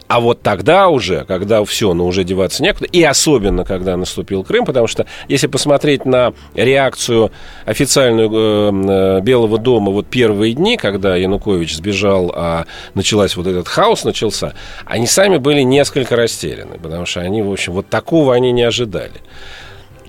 А 0.07 0.19
вот 0.19 0.41
тогда 0.43 0.89
уже, 0.89 1.25
когда 1.25 1.63
все, 1.65 1.93
ну 1.93 2.05
уже 2.05 2.23
деваться 2.23 2.61
некуда, 2.61 2.85
и 2.85 3.01
особенно, 3.01 3.65
когда 3.65 3.97
наступил 3.97 4.43
Крым, 4.43 4.63
потому 4.63 4.85
что 4.85 5.07
если 5.27 5.47
посмотреть 5.47 6.05
на 6.05 6.33
реакцию 6.53 7.31
официальную 7.65 8.29
э, 8.31 9.17
э, 9.17 9.21
Белого 9.21 9.57
дома 9.57 9.91
вот 9.91 10.05
первые 10.05 10.53
дни, 10.53 10.77
когда 10.77 11.15
Янукович 11.15 11.75
сбежал, 11.75 12.31
а 12.35 12.65
началась 12.93 13.35
вот 13.35 13.47
этот 13.47 13.67
хаос 13.67 14.03
начался, 14.03 14.53
они 14.85 15.07
сами 15.07 15.37
были 15.37 15.61
несколько 15.61 16.15
растеряны, 16.15 16.77
потому 16.77 17.07
что 17.07 17.21
они, 17.21 17.41
в 17.41 17.51
общем, 17.51 17.73
вот 17.73 17.89
такого 17.89 18.35
они 18.35 18.51
не 18.51 18.63
ожидали 18.63 19.21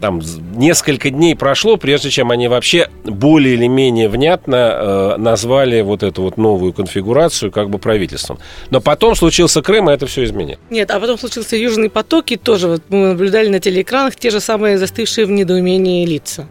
там 0.01 0.21
несколько 0.55 1.11
дней 1.11 1.35
прошло, 1.35 1.77
прежде 1.77 2.11
чем 2.11 2.31
они 2.31 2.49
вообще 2.49 2.86
более 3.07 3.55
или 3.55 3.67
менее 3.67 4.09
внятно 4.09 4.57
э, 4.57 5.17
назвали 5.19 5.81
вот 5.81 6.03
эту 6.03 6.23
вот 6.23 6.37
новую 6.37 6.73
конфигурацию 6.73 7.51
как 7.51 7.71
бы 7.71 7.79
правительством. 7.79 8.39
Но 8.71 8.81
потом 8.81 9.15
случился 9.15 9.63
Крым, 9.63 9.91
и 9.91 9.93
это 9.93 10.07
все 10.07 10.25
изменило. 10.25 10.59
Нет, 10.71 10.91
а 10.91 11.01
потом 11.01 11.19
случился 11.19 11.57
Южный 11.57 11.91
поток, 11.91 12.31
и 12.31 12.37
тоже 12.37 12.69
вот 12.69 12.83
мы 12.89 13.09
наблюдали 13.09 13.49
на 13.49 13.61
телеэкранах 13.61 14.17
те 14.17 14.31
же 14.31 14.41
самые 14.41 14.79
застывшие 14.79 15.27
в 15.27 15.31
недоумении 15.31 16.07
лица. 16.07 16.47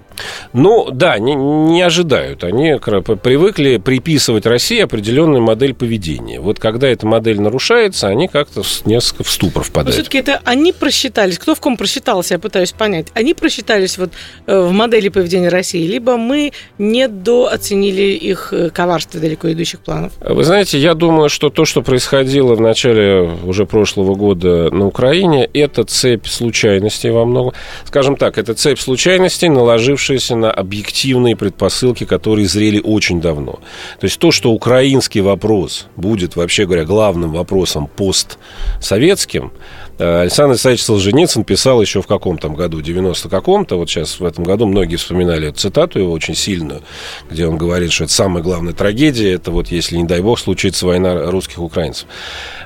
Ну, 0.54 0.89
да, 0.91 1.19
не, 1.19 1.36
не 1.36 1.82
ожидают. 1.82 2.43
Они 2.43 2.75
привыкли 2.75 3.78
приписывать 3.78 4.45
России 4.45 4.80
определенную 4.80 5.41
модель 5.41 5.73
поведения. 5.73 6.39
Вот 6.39 6.60
когда 6.60 6.88
эта 6.88 7.06
модель 7.06 7.41
нарушается, 7.41 8.08
они 8.08 8.28
как-то 8.28 8.62
несколько 8.86 9.23
в 9.23 9.30
ступор 9.30 9.63
впадают. 9.63 9.88
Но 9.88 9.93
все-таки 9.93 10.17
это 10.19 10.41
они 10.45 10.71
просчитались. 10.71 11.38
Кто 11.38 11.56
в 11.56 11.60
ком 11.60 11.78
просчитался, 11.78 12.36
я 12.36 12.39
пытаюсь 12.39 12.71
понять. 12.71 13.08
Они 13.13 13.34
просчитались 13.34 13.97
вот 13.97 14.12
э, 14.47 14.60
в 14.60 14.71
модели 14.71 15.10
поведения 15.10 15.49
России, 15.49 15.86
либо 15.86 16.17
мы 16.17 16.51
недооценили 16.78 18.13
их 18.13 18.54
э, 18.54 18.69
коварство 18.69 19.19
далеко 19.19 19.51
идущих 19.51 19.82
планов? 19.82 20.13
Вы 20.21 20.43
знаете, 20.43 20.80
я 20.80 20.93
думаю, 20.93 21.30
что 21.30 21.49
то, 21.49 21.65
что 21.65 21.82
происходило 21.82 22.56
в 22.56 22.62
начале 22.62 23.30
уже 23.43 23.65
прошлого 23.65 24.15
года 24.15 24.69
на 24.71 24.88
Украине, 24.88 25.49
это 25.54 25.84
цепь 25.84 26.28
случайностей 26.28 27.10
во 27.10 27.25
многом. 27.25 27.54
Скажем 27.86 28.15
так, 28.15 28.38
это 28.38 28.54
цепь 28.54 28.80
случайностей, 28.80 29.49
наложившихся 29.49 30.04
опиравшаяся 30.05 30.35
на 30.35 30.51
объективные 30.51 31.35
предпосылки, 31.35 32.05
которые 32.05 32.47
зрели 32.47 32.79
очень 32.79 33.21
давно. 33.21 33.59
То 33.99 34.05
есть 34.05 34.19
то, 34.19 34.31
что 34.31 34.51
украинский 34.51 35.21
вопрос 35.21 35.87
будет, 35.95 36.35
вообще 36.35 36.65
говоря, 36.65 36.85
главным 36.85 37.31
вопросом 37.31 37.87
постсоветским, 37.87 39.51
Александр 39.97 40.51
Александрович 40.51 40.84
Солженицын 40.84 41.43
писал 41.43 41.81
еще 41.81 42.01
в 42.01 42.08
каком 42.08 42.38
там 42.38 42.53
году, 42.53 42.81
90 42.81 43.29
каком-то, 43.29 43.77
вот 43.77 43.89
сейчас 43.89 44.19
в 44.19 44.25
этом 44.25 44.43
году 44.43 44.65
многие 44.65 44.97
вспоминали 44.97 45.49
эту 45.49 45.60
цитату 45.60 45.99
его 45.99 46.12
очень 46.12 46.36
сильную, 46.36 46.81
где 47.29 47.47
он 47.47 47.58
говорит, 47.58 47.91
что 47.91 48.03
это 48.03 48.13
самая 48.13 48.43
главная 48.43 48.73
трагедия, 48.73 49.31
это 49.34 49.51
вот 49.51 49.69
если, 49.69 49.95
не 49.97 50.03
дай 50.03 50.21
бог, 50.21 50.39
случится 50.39 50.86
война 50.86 51.31
русских 51.31 51.60
украинцев. 51.60 52.08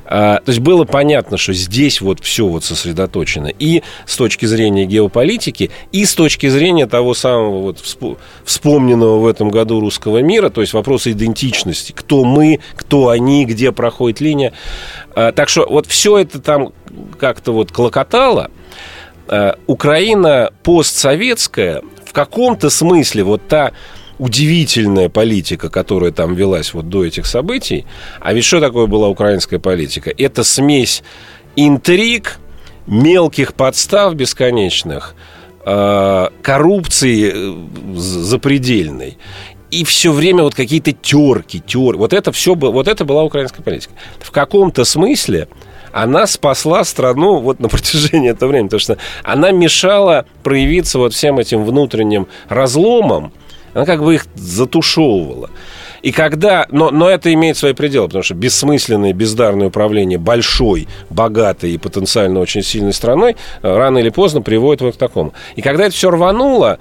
А, 0.06 0.38
то 0.38 0.50
есть 0.50 0.60
было 0.60 0.86
понятно, 0.86 1.38
что 1.38 1.54
здесь 1.54 2.02
вот 2.02 2.20
все 2.20 2.48
вот 2.48 2.64
сосредоточено 2.64 3.48
и 3.48 3.84
с 4.08 4.18
точки 4.18 4.48
зрения 4.48 4.86
геополитики, 4.86 5.70
и 5.92 6.06
с 6.06 6.16
точки 6.16 6.50
зрения 6.50 6.88
того 6.88 7.14
самого 7.14 7.62
вот 7.62 7.84
вспомненного 8.44 9.20
в 9.20 9.28
этом 9.28 9.52
году 9.52 9.80
русского 9.80 10.24
мира, 10.24 10.50
то 10.50 10.62
есть 10.62 10.74
вопроса 10.74 11.12
идентичности, 11.12 11.92
кто 11.92 12.24
мы, 12.24 12.60
кто 12.76 13.10
они, 13.10 13.46
где 13.46 13.72
проходит 13.72 14.20
линия. 14.20 14.54
А, 15.20 15.34
так 15.34 15.50
что 15.50 15.68
вот 15.70 15.86
все 15.86 16.20
это 16.20 16.40
там 16.40 16.72
как-то 17.20 17.52
вот 17.52 17.74
клокотало, 17.74 18.52
э, 19.28 19.54
Украина 19.68 20.54
постсоветская 20.64 21.82
в 22.06 22.14
каком-то 22.14 22.70
смысле 22.70 23.24
вот 23.26 23.46
та 23.46 23.74
удивительная 24.18 25.10
политика, 25.10 25.70
которая 25.70 26.12
там 26.12 26.36
велась 26.36 26.74
вот 26.74 26.88
до 26.88 27.04
этих 27.04 27.26
событий. 27.26 27.86
А 28.22 28.32
ведь 28.32 28.46
что 28.46 28.62
такое 28.62 28.86
была 28.86 29.10
украинская 29.10 29.60
политика? 29.60 30.10
Это 30.18 30.46
смесь 30.46 31.04
интриг, 31.58 32.40
мелких 32.88 33.56
подстав 33.56 34.16
бесконечных, 34.16 35.16
э, 35.66 36.28
коррупции 36.42 37.34
э, 37.34 37.98
запредельной 37.98 39.18
и 39.72 39.84
все 39.84 40.12
время 40.12 40.44
вот 40.44 40.56
какие-то 40.56 40.92
терки, 40.92 41.62
тер. 41.66 41.98
Вот 41.98 42.14
это 42.14 42.32
все 42.32 42.56
вот 42.56 42.88
это 42.88 43.06
была 43.06 43.24
украинская 43.24 43.64
политика. 43.64 43.94
В 44.20 44.32
каком-то 44.32 44.86
смысле 44.86 45.48
она 45.92 46.28
спасла 46.28 46.84
страну 46.84 47.38
вот 47.40 47.60
на 47.60 47.70
протяжении 47.70 48.30
этого 48.30 48.50
времени, 48.50 48.68
потому 48.68 48.80
что 48.80 48.98
она 49.24 49.52
мешала 49.52 50.26
проявиться 50.44 51.00
вот 51.00 51.14
всем 51.14 51.40
этим 51.40 51.64
внутренним 51.64 52.28
разломам, 52.48 53.32
она 53.74 53.86
как 53.86 54.04
бы 54.04 54.16
их 54.16 54.26
затушевывала. 54.36 55.50
И 56.02 56.12
когда... 56.12 56.66
Но, 56.72 56.92
но 56.92 57.10
это 57.10 57.32
имеет 57.34 57.58
свои 57.58 57.74
пределы, 57.74 58.08
потому 58.08 58.24
что 58.24 58.34
бессмысленное, 58.34 59.14
бездарное 59.14 59.68
управление 59.68 60.18
большой, 60.18 60.88
богатой 61.10 61.74
и 61.74 61.78
потенциально 61.78 62.40
очень 62.40 62.64
сильной 62.64 62.94
страной 62.94 63.36
э, 63.62 63.78
рано 63.78 63.98
или 63.98 64.10
поздно 64.10 64.42
приводит 64.42 64.82
вот 64.82 64.96
к 64.96 64.98
такому. 64.98 65.34
И 65.56 65.62
когда 65.62 65.86
это 65.86 65.94
все 65.94 66.10
рвануло, 66.10 66.80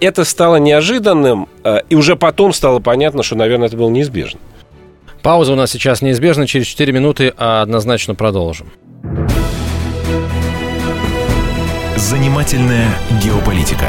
это 0.00 0.24
стало 0.24 0.56
неожиданным, 0.56 1.48
э, 1.64 1.80
и 1.88 1.94
уже 1.94 2.16
потом 2.16 2.52
стало 2.52 2.80
понятно, 2.80 3.22
что, 3.22 3.36
наверное, 3.36 3.68
это 3.68 3.76
было 3.76 3.90
неизбежно. 3.90 4.40
Пауза 5.22 5.52
у 5.52 5.56
нас 5.56 5.70
сейчас 5.70 6.02
неизбежна. 6.02 6.46
Через 6.46 6.66
4 6.66 6.92
минуты 6.92 7.28
однозначно 7.36 8.14
продолжим. 8.14 8.68
Занимательная 11.96 12.88
геополитика. 13.22 13.88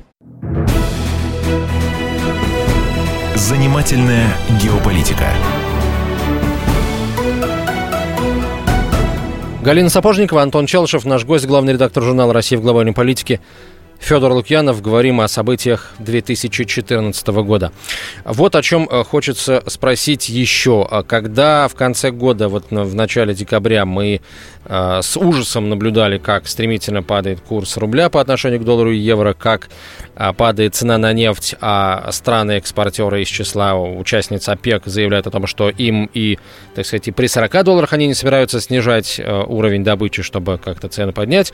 Занимательная 3.41 4.37
геополитика. 4.61 5.25
Галина 9.63 9.89
Сапожникова, 9.89 10.43
Антон 10.43 10.67
Челшев, 10.67 11.05
наш 11.05 11.25
гость, 11.25 11.47
главный 11.47 11.73
редактор 11.73 12.03
журнала 12.03 12.33
«Россия 12.33 12.59
в 12.59 12.61
глобальной 12.61 12.93
политике». 12.93 13.41
Федор 14.01 14.31
Лукьянов. 14.33 14.81
Говорим 14.81 15.21
о 15.21 15.27
событиях 15.27 15.91
2014 15.99 17.27
года. 17.27 17.71
Вот 18.25 18.55
о 18.55 18.61
чем 18.61 18.87
э, 18.89 19.03
хочется 19.03 19.63
спросить 19.67 20.27
еще. 20.27 20.87
А 20.89 21.03
когда 21.03 21.67
в 21.67 21.75
конце 21.75 22.11
года, 22.11 22.49
вот 22.49 22.65
в 22.71 22.95
начале 22.95 23.33
декабря, 23.33 23.85
мы 23.85 24.21
с 24.67 25.17
ужасом 25.17 25.69
наблюдали, 25.69 26.17
как 26.17 26.47
стремительно 26.47 27.03
падает 27.03 27.41
курс 27.41 27.77
рубля 27.77 28.09
по 28.09 28.21
отношению 28.21 28.59
к 28.59 28.63
доллару 28.63 28.91
и 28.91 28.97
евро, 28.97 29.33
как 29.33 29.69
э, 30.15 30.33
падает 30.33 30.75
цена 30.75 30.97
на 30.97 31.13
нефть, 31.13 31.55
а 31.61 32.09
страны-экспортеры 32.11 33.21
из 33.23 33.27
числа 33.27 33.75
участниц 33.75 34.47
ОПЕК 34.47 34.83
заявляют 34.85 35.27
о 35.27 35.31
том, 35.31 35.47
что 35.47 35.69
им 35.69 36.09
и, 36.13 36.37
так 36.75 36.85
сказать, 36.85 37.07
и 37.07 37.11
при 37.11 37.27
40 37.27 37.63
долларах 37.63 37.93
они 37.93 38.07
не 38.07 38.13
собираются 38.13 38.61
снижать 38.61 39.19
уровень 39.19 39.83
добычи, 39.83 40.21
чтобы 40.21 40.57
как-то 40.57 40.87
цены 40.89 41.11
поднять. 41.11 41.53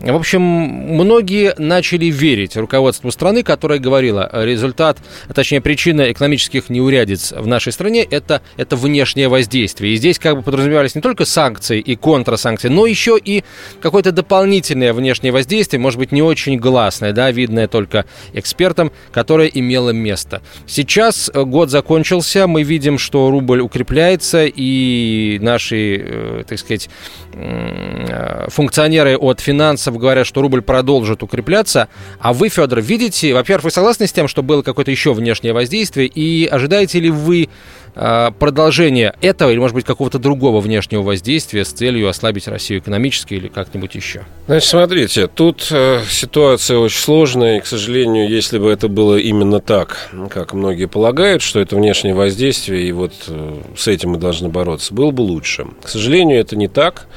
В 0.00 0.14
общем, 0.14 0.42
многие 0.42 1.54
начали 1.58 2.06
верить 2.06 2.56
руководству 2.56 3.10
страны, 3.10 3.42
которое 3.42 3.78
говорило, 3.78 4.28
результат, 4.32 4.98
а 5.28 5.32
точнее 5.32 5.60
причина 5.60 6.12
экономических 6.12 6.68
неурядиц 6.68 7.32
в 7.32 7.46
нашей 7.46 7.72
стране 7.72 8.02
это, 8.02 8.42
это 8.56 8.76
внешнее 8.76 9.28
воздействие. 9.28 9.94
И 9.94 9.96
здесь 9.96 10.18
как 10.18 10.36
бы 10.36 10.42
подразумевались 10.42 10.94
не 10.94 11.00
только 11.00 11.24
санкции 11.24 11.80
и 11.80 11.96
контрасанкции, 12.36 12.68
но 12.68 12.86
еще 12.86 13.18
и 13.22 13.42
какое-то 13.80 14.12
дополнительное 14.12 14.92
внешнее 14.92 15.32
воздействие, 15.32 15.80
может 15.80 15.98
быть, 15.98 16.12
не 16.12 16.22
очень 16.22 16.58
гласное, 16.58 17.12
да, 17.12 17.30
видное 17.30 17.68
только 17.68 18.04
экспертам, 18.32 18.92
которое 19.12 19.48
имело 19.48 19.90
место. 19.90 20.42
Сейчас 20.66 21.30
э, 21.32 21.42
год 21.44 21.70
закончился, 21.70 22.46
мы 22.46 22.62
видим, 22.62 22.98
что 22.98 23.30
рубль 23.30 23.60
укрепляется, 23.60 24.44
и 24.46 25.38
наши, 25.40 25.96
э, 25.96 26.44
так 26.46 26.58
сказать, 26.58 26.88
э, 27.32 28.48
функционеры 28.48 29.16
от 29.16 29.40
финансов 29.40 29.96
говорят, 29.98 30.26
что 30.26 30.42
рубль 30.42 30.62
продолжит 30.62 31.22
укрепляться. 31.22 31.88
А 32.20 32.32
вы, 32.32 32.48
Федор, 32.48 32.80
видите, 32.80 33.32
во-первых, 33.34 33.64
вы 33.64 33.70
согласны 33.70 34.06
с 34.06 34.12
тем, 34.12 34.28
что 34.28 34.42
было 34.42 34.62
какое-то 34.62 34.90
еще 34.90 35.12
внешнее 35.12 35.52
воздействие? 35.52 36.06
И 36.06 36.46
ожидаете 36.46 37.00
ли 37.00 37.10
вы 37.10 37.48
э, 37.96 38.30
продолжения 38.38 39.14
этого 39.20 39.50
или, 39.50 39.58
может 39.58 39.74
быть, 39.74 39.84
какого-то 39.84 40.18
другого 40.18 40.60
внешнего 40.60 41.02
воздействия 41.02 41.64
с 41.64 41.72
целью 41.72 42.08
ослабить 42.08 42.46
Россию 42.46 42.80
экономически 42.80 43.34
или 43.34 43.48
как-нибудь 43.48 43.94
еще? 43.94 44.24
Значит, 44.46 44.68
смотрите, 44.68 45.26
тут 45.26 45.68
э, 45.72 46.00
ситуация 46.08 46.78
очень 46.78 47.00
сложная, 47.00 47.58
и, 47.58 47.60
к 47.60 47.66
сожалению, 47.66 48.28
если 48.28 48.58
бы 48.58 48.70
это 48.70 48.88
было 48.88 49.16
именно 49.16 49.60
так, 49.60 50.10
как 50.30 50.52
многие 50.52 50.86
полагают, 50.86 51.42
что 51.42 51.58
это 51.58 51.74
внешнее 51.74 52.14
воздействие, 52.14 52.86
и 52.86 52.92
вот 52.92 53.12
э, 53.26 53.56
с 53.76 53.88
этим 53.88 54.10
мы 54.10 54.18
должны 54.18 54.48
бороться, 54.48 54.94
было 54.94 55.10
бы 55.10 55.22
лучше. 55.22 55.66
К 55.82 55.88
сожалению, 55.88 56.38
это 56.38 56.56
не 56.56 56.68
так. 56.68 57.08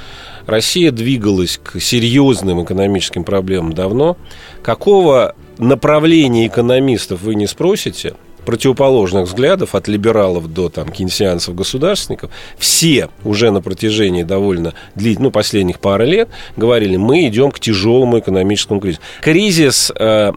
Россия 0.45 0.91
двигалась 0.91 1.59
к 1.61 1.79
серьезным 1.79 2.63
экономическим 2.63 3.23
проблемам 3.23 3.73
давно. 3.73 4.17
Какого 4.63 5.35
направления 5.59 6.47
экономистов 6.47 7.21
вы 7.21 7.35
не 7.35 7.45
спросите, 7.45 8.15
противоположных 8.45 9.27
взглядов, 9.27 9.75
от 9.75 9.87
либералов 9.87 10.51
до 10.51 10.69
там, 10.69 10.89
кейнсианцев, 10.89 11.55
государственников, 11.55 12.31
все 12.57 13.09
уже 13.23 13.51
на 13.51 13.61
протяжении 13.61 14.23
довольно 14.23 14.73
длительных, 14.95 15.19
ну, 15.19 15.31
последних 15.31 15.79
пары 15.79 16.05
лет 16.05 16.29
говорили, 16.55 16.95
мы 16.95 17.27
идем 17.27 17.51
к 17.51 17.59
тяжелому 17.59 18.19
экономическому 18.19 18.79
кризису. 18.79 19.01
Кризис 19.21 19.91
э, 19.95 20.31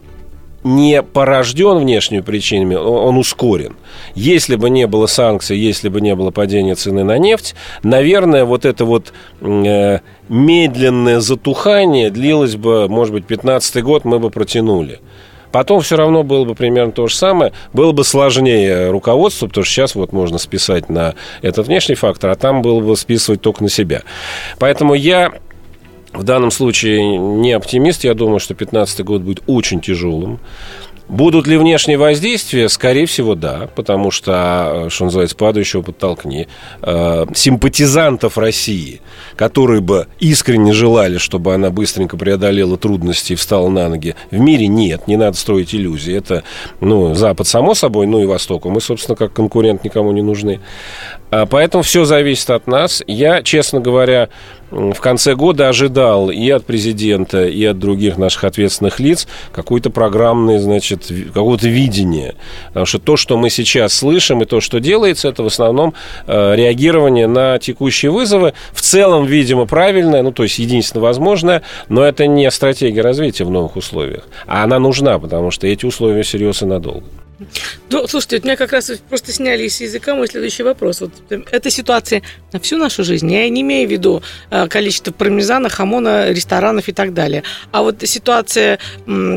не 0.63 1.03
порожден 1.03 1.77
внешними 1.79 2.21
причинами, 2.21 2.75
он 2.75 3.17
ускорен. 3.17 3.75
Если 4.15 4.55
бы 4.55 4.69
не 4.69 4.87
было 4.87 5.07
санкций, 5.07 5.57
если 5.57 5.89
бы 5.89 6.01
не 6.01 6.15
было 6.15 6.31
падения 6.31 6.75
цены 6.75 7.03
на 7.03 7.17
нефть, 7.17 7.55
наверное, 7.83 8.45
вот 8.45 8.65
это 8.65 8.85
вот 8.85 9.13
э, 9.41 9.99
медленное 10.29 11.19
затухание 11.19 12.09
длилось 12.09 12.55
бы, 12.55 12.87
может 12.87 13.13
быть, 13.13 13.25
15 13.25 13.83
год 13.83 14.05
мы 14.05 14.19
бы 14.19 14.29
протянули. 14.29 14.99
Потом 15.53 15.81
все 15.81 15.97
равно 15.97 16.23
было 16.23 16.45
бы 16.45 16.55
примерно 16.55 16.91
то 16.91 17.05
же 17.05 17.15
самое. 17.15 17.53
Было 17.73 17.91
бы 17.91 18.03
сложнее 18.03 18.89
руководству, 18.89 19.47
потому 19.47 19.63
что 19.63 19.71
сейчас 19.71 19.93
вот 19.93 20.11
можно 20.11 20.39
списать 20.39 20.89
на 20.89 21.13
этот 21.43 21.67
внешний 21.67 21.93
фактор, 21.93 22.31
а 22.31 22.35
там 22.35 22.63
было 22.63 22.79
бы 22.79 22.97
списывать 22.97 23.41
только 23.41 23.61
на 23.61 23.69
себя. 23.69 24.01
Поэтому 24.57 24.95
я 24.95 25.31
в 26.11 26.23
данном 26.23 26.49
случае 26.49 27.17
не 27.17 27.51
оптимист. 27.51 28.03
Я 28.03 28.15
думаю, 28.15 28.39
что 28.39 28.55
2015 28.55 29.05
год 29.05 29.21
будет 29.21 29.43
очень 29.45 29.79
тяжелым. 29.79 30.39
Будут 31.13 31.45
ли 31.45 31.57
внешние 31.57 31.99
воздействия? 31.99 32.67
Скорее 32.69 33.05
всего, 33.05 33.35
да, 33.35 33.69
потому 33.75 34.09
что, 34.09 34.87
что 34.89 35.05
называется, 35.05 35.35
падающего 35.35 35.83
подтолкни. 35.83 36.47
Э, 36.81 37.27
симпатизантов 37.35 38.39
России, 38.39 38.99
которые 39.35 39.81
бы 39.81 40.07
искренне 40.19 40.73
желали, 40.73 41.19
чтобы 41.19 41.53
она 41.53 41.69
быстренько 41.69 42.17
преодолела 42.17 42.77
трудности 42.77 43.33
и 43.33 43.35
встала 43.35 43.69
на 43.69 43.89
ноги, 43.89 44.15
в 44.31 44.39
мире 44.39 44.65
нет, 44.65 45.07
не 45.07 45.15
надо 45.15 45.37
строить 45.37 45.75
иллюзии. 45.75 46.15
Это, 46.15 46.41
ну, 46.79 47.13
Запад, 47.13 47.45
само 47.45 47.75
собой, 47.75 48.07
ну 48.07 48.19
и 48.23 48.25
Восток. 48.25 48.65
Мы, 48.65 48.81
собственно, 48.81 49.15
как 49.15 49.33
конкурент 49.33 49.83
никому 49.83 50.11
не 50.13 50.23
нужны. 50.23 50.61
А, 51.29 51.45
поэтому 51.45 51.83
все 51.83 52.05
зависит 52.05 52.49
от 52.49 52.65
нас. 52.65 53.03
Я, 53.05 53.43
честно 53.43 53.79
говоря, 53.79 54.29
в 54.73 54.99
конце 54.99 55.35
года 55.35 55.69
ожидал 55.69 56.31
и 56.31 56.49
от 56.49 56.65
президента, 56.65 57.45
и 57.45 57.63
от 57.65 57.77
других 57.79 58.17
наших 58.17 58.43
ответственных 58.43 58.99
лиц 58.99 59.27
какое-то 59.51 59.89
программное, 59.89 60.59
значит, 60.59 61.11
какого-то 61.33 61.67
видения. 61.67 62.35
Потому 62.69 62.85
что 62.85 62.99
то, 62.99 63.15
что 63.15 63.37
мы 63.37 63.49
сейчас 63.49 63.93
слышим, 63.93 64.41
и 64.41 64.45
то, 64.45 64.61
что 64.61 64.79
делается, 64.79 65.29
это 65.29 65.43
в 65.43 65.47
основном 65.47 65.93
э, 66.25 66.55
реагирование 66.55 67.27
на 67.27 67.59
текущие 67.59 68.11
вызовы. 68.11 68.53
В 68.71 68.81
целом, 68.81 69.25
видимо, 69.25 69.65
правильное, 69.65 70.23
ну, 70.23 70.31
то 70.31 70.43
есть 70.43 70.57
единственно 70.59 71.03
возможное, 71.03 71.61
но 71.89 72.03
это 72.03 72.25
не 72.25 72.49
стратегия 72.49 73.01
развития 73.01 73.43
в 73.43 73.51
новых 73.51 73.75
условиях. 73.75 74.27
А 74.47 74.63
она 74.63 74.79
нужна, 74.79 75.19
потому 75.19 75.51
что 75.51 75.67
эти 75.67 75.85
условия 75.85 76.23
серьезно 76.23 76.67
надолго. 76.67 77.05
Ну, 77.89 78.07
слушайте, 78.07 78.37
вот 78.37 78.45
меня 78.45 78.55
как 78.55 78.71
раз 78.71 78.91
просто 79.09 79.31
сняли 79.31 79.67
с 79.67 79.81
языка 79.81 80.15
мой 80.15 80.27
следующий 80.27 80.63
вопрос. 80.63 81.01
Вот 81.01 81.11
эта 81.29 81.69
ситуация 81.69 82.23
на 82.51 82.59
всю 82.59 82.77
нашу 82.77 83.03
жизнь. 83.03 83.31
Я 83.31 83.47
не 83.49 83.61
имею 83.61 83.87
в 83.87 83.91
виду 83.91 84.23
э, 84.49 84.67
количество 84.67 85.11
пармезана, 85.11 85.69
хамона, 85.69 86.31
ресторанов 86.31 86.87
и 86.87 86.91
так 86.91 87.13
далее. 87.13 87.43
А 87.71 87.83
вот 87.83 87.97
ситуация 88.03 88.79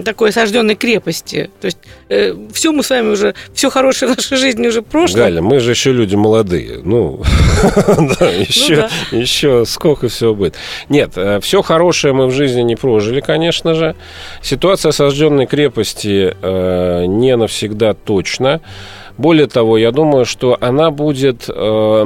такой 0.05 0.31
осажденной 0.31 0.75
крепости. 0.75 1.51
То 1.61 1.67
есть 1.67 1.79
э, 2.09 2.35
все 2.53 2.73
мы 2.73 2.83
с 2.83 2.91
вами 2.91 3.11
уже, 3.11 3.35
все 3.53 3.71
хорошее 3.71 4.13
в 4.13 4.17
нашей 4.17 4.37
жизни 4.37 4.69
уже 4.69 4.83
прошло. 4.83 5.19
Галя, 5.19 5.43
мы 5.43 5.61
же 5.61 5.73
еще 5.73 5.93
люди 5.93 6.15
молодые. 6.15 6.81
Ну, 6.83 7.23
еще, 8.49 8.89
еще 9.11 9.65
сколько 9.67 10.09
всего 10.09 10.35
будет. 10.35 10.55
Нет, 10.89 11.13
э, 11.17 11.41
все 11.41 11.63
хорошее 11.63 12.15
мы 12.15 12.27
в 12.27 12.33
жизни 12.33 12.63
не 12.63 12.77
прожили, 12.77 13.21
конечно 13.21 13.75
же. 13.75 13.97
Ситуация 14.43 14.91
осажденной 14.91 15.47
крепости 15.47 16.35
не 17.07 17.37
навсегда 17.37 17.96
точно. 18.05 18.61
Более 19.19 19.47
того, 19.47 19.79
я 19.79 19.93
думаю, 19.93 20.25
что 20.25 20.57
она 20.61 20.91
будет 20.91 21.49
э, 21.49 22.05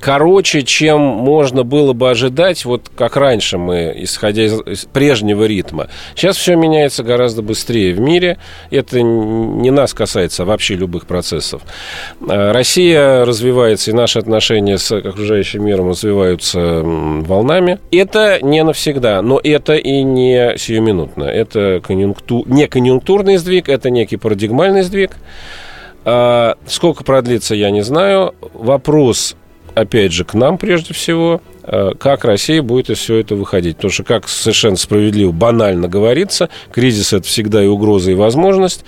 короче, 0.00 0.62
чем 0.62 1.00
можно 1.00 1.62
было 1.62 1.92
бы 1.92 2.10
ожидать, 2.10 2.64
вот 2.64 2.90
как 2.94 3.16
раньше 3.16 3.58
мы, 3.58 3.92
исходя 3.96 4.44
из, 4.44 4.60
из 4.66 4.84
прежнего 4.84 5.44
ритма. 5.44 5.88
Сейчас 6.14 6.36
все 6.36 6.56
меняется 6.56 7.02
гораздо 7.02 7.42
быстрее 7.42 7.94
в 7.94 8.00
мире. 8.00 8.38
Это 8.70 9.00
не 9.00 9.70
нас 9.70 9.94
касается, 9.94 10.42
а 10.42 10.46
вообще 10.46 10.74
любых 10.74 11.06
процессов. 11.06 11.62
Э, 12.20 12.52
Россия 12.52 13.24
развивается, 13.24 13.90
и 13.90 13.94
наши 13.94 14.18
отношения 14.18 14.78
с 14.78 14.92
окружающим 14.92 15.64
миром 15.64 15.88
развиваются 15.90 16.82
волнами. 16.82 17.78
Это 17.90 18.38
не 18.42 18.62
навсегда, 18.62 19.22
но 19.22 19.40
это 19.42 19.74
и 19.74 20.02
не 20.02 20.56
сиюминутно. 20.58 21.24
Это 21.24 21.80
конъюнкту... 21.86 22.44
не 22.46 22.66
конъюнктурный 22.66 23.36
сдвиг, 23.38 23.68
это 23.68 23.90
некий 23.90 24.16
парадигмальный 24.16 24.82
сдвиг. 24.82 25.12
А, 26.04 26.56
сколько 26.66 27.04
продлится, 27.04 27.54
я 27.54 27.70
не 27.70 27.82
знаю. 27.82 28.34
Вопрос, 28.54 29.36
опять 29.74 30.12
же, 30.12 30.24
к 30.24 30.34
нам 30.34 30.58
прежде 30.58 30.94
всего, 30.94 31.40
а, 31.62 31.94
как 31.94 32.24
Россия 32.24 32.62
будет 32.62 32.90
из 32.90 32.98
всего 32.98 33.18
этого 33.18 33.40
выходить. 33.40 33.76
Потому 33.76 33.92
что, 33.92 34.04
как 34.04 34.28
совершенно 34.28 34.76
справедливо, 34.76 35.32
банально 35.32 35.88
говорится, 35.88 36.48
кризис– 36.72 37.12
это 37.14 37.26
всегда 37.26 37.62
и 37.62 37.66
угроза, 37.66 38.10
и 38.10 38.14
возможность. 38.14 38.84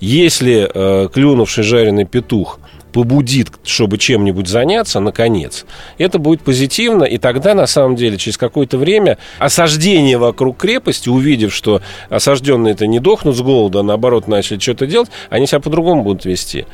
Если 0.00 0.68
э, 0.72 1.08
клюнувший 1.08 1.64
жареный 1.64 2.04
петух 2.04 2.58
побудит, 2.94 3.48
чтобы 3.64 3.98
чем-нибудь 3.98 4.46
заняться, 4.46 5.00
наконец, 5.00 5.66
это 5.98 6.20
будет 6.20 6.42
позитивно, 6.42 7.02
и 7.02 7.18
тогда, 7.18 7.54
на 7.54 7.66
самом 7.66 7.96
деле, 7.96 8.16
через 8.16 8.38
какое-то 8.38 8.78
время 8.78 9.18
осаждение 9.40 10.16
вокруг 10.16 10.58
крепости, 10.58 11.08
увидев, 11.08 11.52
что 11.52 11.82
осажденные-то 12.08 12.86
не 12.86 13.00
дохнут 13.00 13.36
с 13.36 13.40
голода, 13.40 13.80
а 13.80 13.82
наоборот 13.82 14.28
начали 14.28 14.60
что-то 14.60 14.86
делать, 14.86 15.10
они 15.28 15.48
себя 15.48 15.58
по-другому 15.58 16.04
будут 16.04 16.24
вести. 16.24 16.66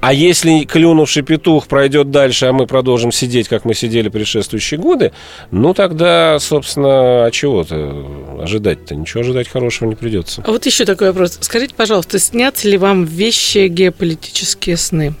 А 0.00 0.12
если 0.12 0.64
клюнувший 0.64 1.22
петух 1.22 1.66
пройдет 1.66 2.10
дальше, 2.10 2.46
а 2.46 2.52
мы 2.52 2.66
продолжим 2.66 3.10
сидеть, 3.10 3.48
как 3.48 3.64
мы 3.64 3.72
сидели 3.72 4.10
предшествующие 4.10 4.78
годы, 4.78 5.12
ну 5.50 5.72
тогда, 5.72 6.38
собственно, 6.40 7.24
а 7.24 7.30
чего-то 7.32 8.06
ожидать-то? 8.42 8.94
Ничего 8.94 9.22
ожидать 9.22 9.48
хорошего 9.48 9.88
не 9.88 9.96
придется. 9.96 10.42
А 10.46 10.50
вот 10.52 10.66
еще 10.66 10.84
такой 10.84 11.08
вопрос. 11.08 11.38
Скажите, 11.40 11.74
пожалуйста, 11.74 12.18
снятся 12.18 12.68
ли 12.68 12.76
вам 12.76 13.06
вещи 13.06 13.66
геополитические 13.66 14.76
сны? 14.76 15.14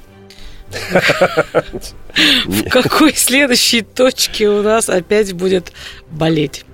В 2.46 2.68
какой 2.68 3.14
следующей 3.14 3.82
точке 3.82 4.48
у 4.48 4.62
нас 4.62 4.88
опять 4.88 5.32
будет 5.32 5.72
болеть? 6.10 6.64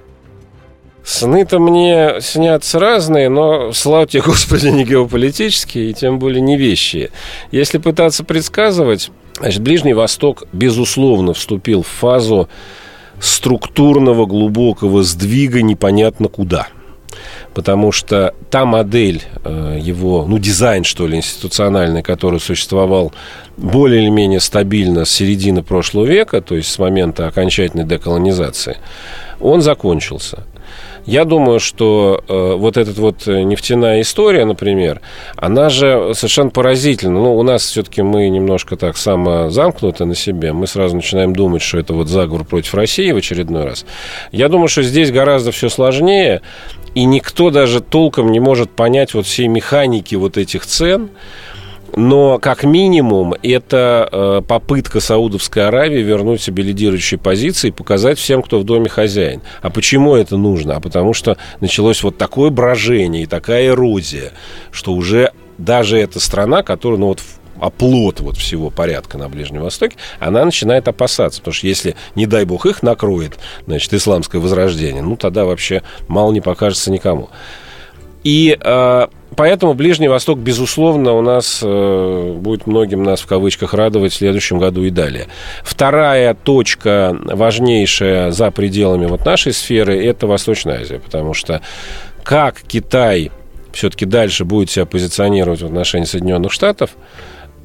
Сны-то 1.04 1.58
мне 1.58 2.14
снятся 2.20 2.78
разные, 2.78 3.28
но, 3.28 3.72
слава 3.72 4.06
тебе, 4.06 4.22
Господи, 4.22 4.68
не 4.68 4.84
геополитические, 4.84 5.90
и 5.90 5.94
тем 5.94 6.18
более 6.18 6.40
не 6.40 6.56
вещи. 6.56 7.10
Если 7.50 7.76
пытаться 7.76 8.24
предсказывать, 8.24 9.10
значит, 9.38 9.60
Ближний 9.60 9.92
Восток, 9.92 10.44
безусловно, 10.52 11.34
вступил 11.34 11.82
в 11.82 11.88
фазу 11.88 12.48
структурного 13.20 14.24
глубокого 14.24 15.02
сдвига 15.02 15.60
непонятно 15.62 16.28
куда– 16.28 16.68
потому 17.54 17.92
что 17.92 18.34
та 18.50 18.64
модель 18.64 19.22
э, 19.44 19.78
его, 19.80 20.26
ну, 20.28 20.38
дизайн, 20.38 20.84
что 20.84 21.06
ли, 21.06 21.16
институциональный, 21.16 22.02
который 22.02 22.40
существовал 22.40 23.12
более 23.56 24.02
или 24.02 24.10
менее 24.10 24.40
стабильно 24.40 25.04
с 25.04 25.10
середины 25.10 25.62
прошлого 25.62 26.04
века, 26.04 26.40
то 26.40 26.56
есть 26.56 26.70
с 26.70 26.78
момента 26.78 27.28
окончательной 27.28 27.84
деколонизации, 27.84 28.78
он 29.40 29.62
закончился. 29.62 30.44
Я 31.06 31.24
думаю, 31.24 31.60
что 31.60 32.22
э, 32.26 32.54
вот 32.54 32.76
эта 32.76 32.90
вот 32.92 33.26
нефтяная 33.26 34.00
история, 34.00 34.44
например, 34.44 35.00
она 35.36 35.68
же 35.68 36.12
совершенно 36.14 36.50
поразительна. 36.50 37.20
Ну, 37.20 37.36
у 37.36 37.42
нас 37.42 37.62
все-таки 37.62 38.02
мы 38.02 38.28
немножко 38.28 38.76
так 38.76 38.96
самозамкнуты 38.96 40.04
на 40.04 40.14
себе. 40.14 40.52
Мы 40.52 40.66
сразу 40.66 40.96
начинаем 40.96 41.34
думать, 41.34 41.62
что 41.62 41.78
это 41.78 41.92
вот 41.92 42.08
заговор 42.08 42.44
против 42.44 42.74
России 42.74 43.12
в 43.12 43.16
очередной 43.16 43.64
раз. 43.64 43.84
Я 44.32 44.48
думаю, 44.48 44.68
что 44.68 44.82
здесь 44.82 45.10
гораздо 45.10 45.52
все 45.52 45.68
сложнее 45.68 46.40
и 46.94 47.04
никто 47.04 47.50
даже 47.50 47.80
толком 47.80 48.30
не 48.30 48.40
может 48.40 48.70
понять 48.70 49.14
вот 49.14 49.26
всей 49.26 49.48
механики 49.48 50.14
вот 50.14 50.36
этих 50.36 50.64
цен. 50.64 51.10
Но, 51.96 52.38
как 52.38 52.64
минимум, 52.64 53.34
это 53.42 54.08
э, 54.10 54.42
попытка 54.46 55.00
Саудовской 55.00 55.68
Аравии 55.68 56.02
вернуть 56.02 56.42
себе 56.42 56.62
лидирующие 56.62 57.18
позиции 57.18 57.68
и 57.68 57.72
показать 57.72 58.18
всем, 58.18 58.42
кто 58.42 58.58
в 58.58 58.64
доме 58.64 58.88
хозяин. 58.88 59.42
А 59.62 59.70
почему 59.70 60.16
это 60.16 60.36
нужно? 60.36 60.76
А 60.76 60.80
потому 60.80 61.14
что 61.14 61.36
началось 61.60 62.02
вот 62.02 62.18
такое 62.18 62.50
брожение 62.50 63.22
и 63.22 63.26
такая 63.26 63.68
эрозия, 63.68 64.32
что 64.72 64.92
уже 64.92 65.32
даже 65.56 65.98
эта 65.98 66.18
страна, 66.18 66.62
которая, 66.62 66.98
ну 66.98 67.06
вот 67.08 67.20
оплот 67.60 68.20
вот 68.20 68.36
всего 68.36 68.70
порядка 68.70 69.16
на 69.16 69.28
Ближнем 69.28 69.62
Востоке, 69.62 69.96
она 70.18 70.44
начинает 70.44 70.88
опасаться. 70.88 71.40
Потому 71.40 71.54
что 71.54 71.66
если, 71.68 71.94
не 72.16 72.26
дай 72.26 72.44
бог, 72.44 72.66
их 72.66 72.82
накроет, 72.82 73.38
значит, 73.66 73.94
исламское 73.94 74.40
возрождение, 74.40 75.02
ну, 75.02 75.16
тогда 75.16 75.44
вообще 75.44 75.82
мало 76.08 76.32
не 76.32 76.40
покажется 76.40 76.90
никому. 76.90 77.30
И 78.24 78.58
э, 78.58 79.06
поэтому 79.36 79.74
Ближний 79.74 80.08
Восток, 80.08 80.38
безусловно, 80.38 81.12
у 81.12 81.20
нас 81.20 81.60
э, 81.62 82.32
будет 82.36 82.66
многим 82.66 83.02
нас 83.02 83.20
в 83.20 83.26
кавычках 83.26 83.74
радовать 83.74 84.12
в 84.12 84.16
следующем 84.16 84.58
году 84.58 84.82
и 84.82 84.90
далее. 84.90 85.28
Вторая 85.62 86.34
точка, 86.34 87.16
важнейшая 87.22 88.30
за 88.30 88.50
пределами 88.50 89.06
вот 89.06 89.24
нашей 89.26 89.52
сферы, 89.52 90.02
это 90.04 90.26
Восточная 90.26 90.80
Азия, 90.80 90.98
потому 90.98 91.34
что 91.34 91.60
как 92.22 92.62
Китай 92.66 93.30
все-таки 93.72 94.06
дальше 94.06 94.44
будет 94.44 94.70
себя 94.70 94.86
позиционировать 94.86 95.60
в 95.60 95.66
отношении 95.66 96.06
Соединенных 96.06 96.52
Штатов, 96.52 96.90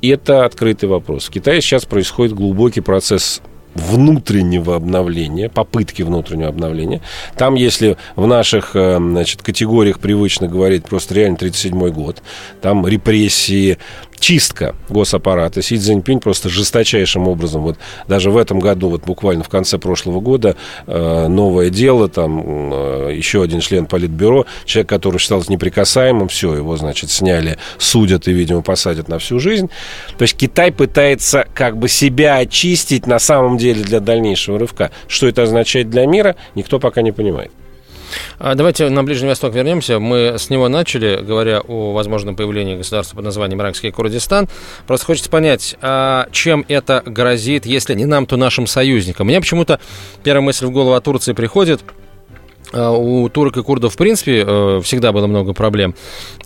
это 0.01 0.45
открытый 0.45 0.89
вопрос. 0.89 1.27
В 1.27 1.31
Китае 1.31 1.61
сейчас 1.61 1.85
происходит 1.85 2.33
глубокий 2.33 2.81
процесс 2.81 3.41
внутреннего 3.75 4.75
обновления, 4.75 5.49
попытки 5.49 6.01
внутреннего 6.01 6.49
обновления. 6.49 7.01
Там, 7.37 7.55
если 7.55 7.97
в 8.15 8.27
наших 8.27 8.75
э, 8.75 8.97
значит, 8.97 9.41
категориях 9.41 9.99
привычно 9.99 10.47
говорить 10.47 10.85
просто 10.85 11.13
реально 11.15 11.37
37 11.37 11.89
год, 11.89 12.21
там 12.61 12.85
репрессии, 12.87 13.77
чистка 14.19 14.75
госаппарата. 14.89 15.61
Си 15.61 15.77
Цзиньпинь 15.77 16.19
просто 16.19 16.49
жесточайшим 16.49 17.27
образом, 17.27 17.61
вот 17.61 17.77
даже 18.07 18.31
в 18.31 18.37
этом 18.37 18.59
году, 18.59 18.89
вот 18.89 19.03
буквально 19.03 19.43
в 19.43 19.49
конце 19.49 19.77
прошлого 19.77 20.19
года, 20.19 20.55
э, 20.87 21.27
новое 21.27 21.69
дело, 21.69 22.09
там 22.09 22.73
э, 22.73 23.13
еще 23.15 23.41
один 23.41 23.59
член 23.59 23.85
Политбюро, 23.85 24.45
человек, 24.65 24.89
который 24.89 25.17
считался 25.17 25.51
неприкасаемым, 25.51 26.27
все, 26.27 26.55
его, 26.55 26.77
значит, 26.77 27.09
сняли, 27.09 27.57
судят 27.77 28.27
и, 28.27 28.33
видимо, 28.33 28.61
посадят 28.61 29.07
на 29.07 29.19
всю 29.19 29.39
жизнь. 29.39 29.69
То 30.17 30.23
есть 30.23 30.35
Китай 30.35 30.71
пытается 30.71 31.47
как 31.53 31.77
бы 31.77 31.87
себя 31.87 32.37
очистить 32.37 33.07
на 33.07 33.19
самом 33.19 33.57
деле 33.57 33.83
для 33.83 33.99
дальнейшего 33.99 34.59
рывка. 34.59 34.91
Что 35.07 35.27
это 35.27 35.43
означает 35.43 35.89
для 35.89 36.05
мира, 36.05 36.35
никто 36.55 36.79
пока 36.79 37.01
не 37.01 37.11
понимает. 37.11 37.51
А 38.39 38.55
давайте 38.55 38.89
на 38.89 39.03
Ближний 39.03 39.29
Восток 39.29 39.53
вернемся. 39.53 39.99
Мы 39.99 40.35
с 40.37 40.49
него 40.49 40.67
начали, 40.69 41.19
говоря 41.21 41.61
о 41.61 41.93
возможном 41.93 42.35
появлении 42.35 42.77
государства 42.77 43.17
под 43.17 43.25
названием 43.25 43.61
Иракский 43.61 43.91
Курдистан. 43.91 44.47
Просто 44.87 45.05
хочется 45.05 45.29
понять, 45.29 45.75
а 45.81 46.27
чем 46.31 46.65
это 46.67 47.03
грозит, 47.05 47.65
если 47.65 47.93
не 47.95 48.05
нам, 48.05 48.25
то 48.25 48.37
нашим 48.37 48.67
союзникам. 48.67 49.27
Мне 49.27 49.39
почему-то 49.39 49.79
первая 50.23 50.41
мысль 50.41 50.65
в 50.65 50.71
голову 50.71 50.93
о 50.93 51.01
Турции 51.01 51.33
приходит– 51.33 51.81
у 52.73 53.29
турок 53.29 53.57
и 53.57 53.63
курдов, 53.63 53.93
в 53.93 53.97
принципе, 53.97 54.43
э, 54.45 54.81
всегда 54.83 55.11
было 55.11 55.27
много 55.27 55.53
проблем. 55.53 55.95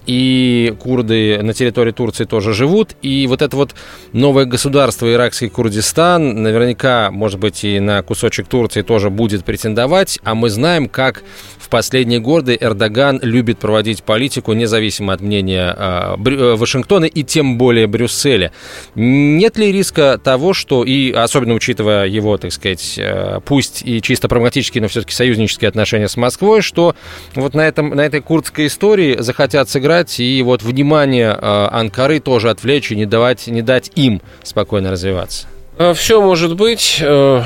И 0.05 0.73
курды 0.79 1.41
на 1.41 1.53
территории 1.53 1.91
Турции 1.91 2.25
тоже 2.25 2.53
живут. 2.53 2.95
И 3.01 3.27
вот 3.27 3.41
это 3.41 3.55
вот 3.55 3.73
новое 4.11 4.45
государство, 4.45 5.11
иракский 5.11 5.49
Курдистан, 5.49 6.43
наверняка, 6.43 7.09
может 7.11 7.39
быть, 7.39 7.63
и 7.63 7.79
на 7.79 8.01
кусочек 8.03 8.47
Турции 8.47 8.81
тоже 8.81 9.09
будет 9.09 9.45
претендовать. 9.45 10.19
А 10.23 10.35
мы 10.35 10.49
знаем, 10.49 10.89
как 10.89 11.23
в 11.57 11.69
последние 11.69 12.19
годы 12.19 12.57
Эрдоган 12.59 13.19
любит 13.21 13.59
проводить 13.59 14.03
политику, 14.03 14.53
независимо 14.53 15.13
от 15.13 15.21
мнения 15.21 15.73
а, 15.75 16.15
э, 16.17 16.55
Вашингтона 16.55 17.05
и 17.05 17.23
тем 17.23 17.57
более 17.57 17.87
Брюсселя. 17.87 18.51
Нет 18.95 19.57
ли 19.57 19.71
риска 19.71 20.19
того, 20.21 20.53
что, 20.53 20.83
и 20.83 21.11
особенно 21.11 21.53
учитывая 21.53 22.07
его, 22.07 22.37
так 22.37 22.51
сказать, 22.51 22.95
э, 22.97 23.39
пусть 23.45 23.81
и 23.85 24.01
чисто 24.01 24.27
прагматические, 24.27 24.81
но 24.81 24.87
все-таки 24.89 25.13
союзнические 25.13 25.69
отношения 25.69 26.09
с 26.13 26.17
Москвой, 26.17 26.61
что 26.61 26.95
вот 27.35 27.53
на, 27.53 27.61
этом, 27.61 27.89
на 27.89 28.01
этой 28.01 28.21
курдской 28.21 28.67
истории 28.67 29.17
захотят 29.19 29.69
сыграть 29.69 30.19
и 30.19 30.41
вот 30.43 30.61
внимание 30.61 31.37
э, 31.39 31.67
Анкары 31.71 32.19
тоже 32.19 32.49
отвлечь 32.49 32.91
и 32.91 32.95
не, 32.95 33.05
давать, 33.05 33.47
не 33.47 33.61
дать 33.61 33.91
им 33.95 34.21
спокойно 34.43 34.91
развиваться? 34.91 35.47
А, 35.77 35.93
Все 35.93 36.21
может 36.21 36.55
быть. 36.55 36.99
Э, 37.01 37.43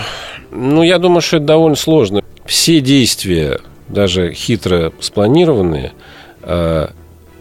ну, 0.51 0.83
я 0.83 0.99
думаю, 0.99 1.21
что 1.21 1.37
это 1.37 1.45
довольно 1.45 1.77
сложно. 1.77 2.21
Все 2.45 2.81
действия, 2.81 3.59
даже 3.87 4.33
хитро 4.33 4.91
спланированные, 4.99 5.93
э, 6.41 6.87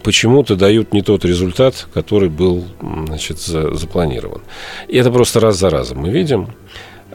почему-то 0.03 0.55
дают 0.55 0.93
не 0.93 1.01
тот 1.01 1.25
результат, 1.25 1.87
который 1.93 2.29
был 2.29 2.63
значит, 3.07 3.39
запланирован. 3.39 4.41
И 4.87 4.97
это 4.97 5.11
просто 5.11 5.41
раз 5.41 5.57
за 5.57 5.69
разом 5.69 5.99
мы 5.99 6.09
видим. 6.09 6.49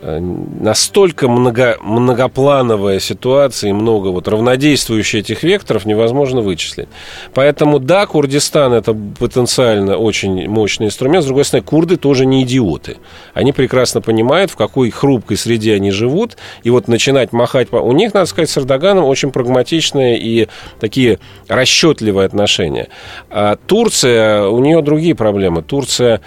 Э, 0.05 0.19
настолько 0.19 1.29
много, 1.29 1.77
многоплановая 1.81 2.99
ситуация 2.99 3.71
и 3.71 3.73
много 3.73 4.09
вот 4.09 4.27
равнодействующих 4.27 5.21
этих 5.21 5.45
векторов 5.45 5.87
невозможно 5.87 6.41
вычислить. 6.41 6.89
Поэтому, 7.35 7.79
да, 7.79 8.05
Курдистан– 8.07 8.73
это 8.75 8.95
потенциально 8.95 9.97
очень 9.97 10.49
мощный 10.49 10.87
инструмент. 10.87 11.23
С 11.23 11.27
другой 11.27 11.45
стороны, 11.45 11.65
курды 11.65 11.97
тоже 11.97 12.27
не 12.27 12.43
идиоты. 12.43 12.97
Они 13.33 13.53
прекрасно 13.53 14.01
понимают, 14.01 14.51
в 14.51 14.57
какой 14.57 14.91
хрупкой 14.91 15.37
среде 15.37 15.75
они 15.75 15.93
живут. 15.93 16.37
И 16.65 16.71
вот 16.71 16.89
начинать 16.89 17.33
махать... 17.33 17.73
У 17.73 17.93
них, 17.93 18.13
надо 18.13 18.27
сказать, 18.27 18.51
с 18.51 18.59
Эрдоганом 18.59 19.05
очень 19.05 19.31
прагматичные 19.31 20.19
и 20.19 20.49
такие 20.81 21.21
расчетливые 21.47 22.27
отношения. 22.27 22.89
А 23.31 23.55
Турция, 23.55 24.49
у 24.49 24.59
нее 24.59 24.83
другие 24.83 25.15
проблемы. 25.15 25.63
Турция 25.63 26.21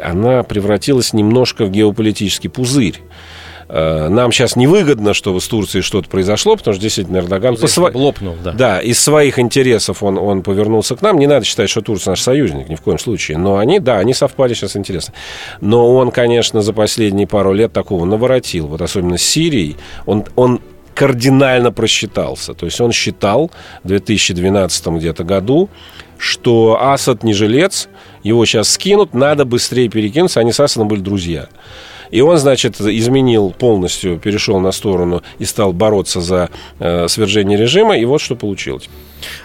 она 0.00 0.42
превратилась 0.42 1.12
немножко 1.12 1.64
в 1.64 1.70
геополитический 1.70 2.50
пузырь. 2.50 3.00
Э, 3.68 4.08
нам 4.08 4.30
сейчас 4.30 4.56
невыгодно, 4.56 5.12
чтобы 5.12 5.40
с 5.40 5.48
Турцией 5.48 5.82
что-то 5.82 6.08
произошло, 6.08 6.56
потому 6.56 6.74
что 6.74 6.82
действительно 6.82 7.18
Эрдоган 7.18 7.56
по 7.56 7.66
сво... 7.66 7.90
лопнул, 7.92 8.36
да. 8.42 8.52
Да, 8.52 8.80
из 8.80 9.00
своих 9.00 9.38
интересов 9.38 10.02
он, 10.02 10.18
он 10.18 10.42
повернулся 10.42 10.94
к 10.94 11.02
нам. 11.02 11.18
Не 11.18 11.26
надо 11.26 11.44
считать, 11.44 11.68
что 11.68 11.80
Турция 11.80 12.12
наш 12.12 12.20
союзник, 12.20 12.68
ни 12.68 12.76
в 12.76 12.80
коем 12.80 12.98
случае. 12.98 13.38
Но 13.38 13.56
они, 13.56 13.80
да, 13.80 13.98
они 13.98 14.14
совпали 14.14 14.54
сейчас 14.54 14.76
интересно. 14.76 15.14
Но 15.60 15.94
он, 15.94 16.10
конечно, 16.10 16.62
за 16.62 16.72
последние 16.72 17.26
пару 17.26 17.52
лет 17.52 17.72
такого 17.72 18.04
наворотил, 18.04 18.68
вот 18.68 18.82
особенно 18.82 19.18
с 19.18 19.22
Сирией. 19.22 19.76
Он, 20.06 20.24
он 20.36 20.60
кардинально 20.96 21.72
просчитался. 21.72 22.54
То 22.54 22.64
есть 22.66 22.80
он 22.80 22.90
считал 22.90 23.50
в 23.84 23.88
2012 23.88 24.86
где-то 24.86 25.24
году, 25.24 25.68
что 26.18 26.78
Асад 26.80 27.22
не 27.22 27.34
жилец, 27.34 27.88
его 28.22 28.46
сейчас 28.46 28.70
скинут, 28.70 29.12
надо 29.12 29.44
быстрее 29.44 29.90
перекинуться, 29.90 30.40
они 30.40 30.52
с 30.52 30.58
Асадом 30.58 30.88
были 30.88 31.00
друзья. 31.00 31.48
И 32.10 32.22
он, 32.22 32.38
значит, 32.38 32.80
изменил 32.80 33.50
полностью, 33.50 34.18
перешел 34.18 34.58
на 34.58 34.72
сторону 34.72 35.22
и 35.38 35.44
стал 35.44 35.74
бороться 35.74 36.20
за 36.22 36.48
э, 36.78 37.08
свержение 37.08 37.58
режима, 37.58 37.98
и 37.98 38.04
вот 38.06 38.22
что 38.22 38.34
получилось. 38.34 38.88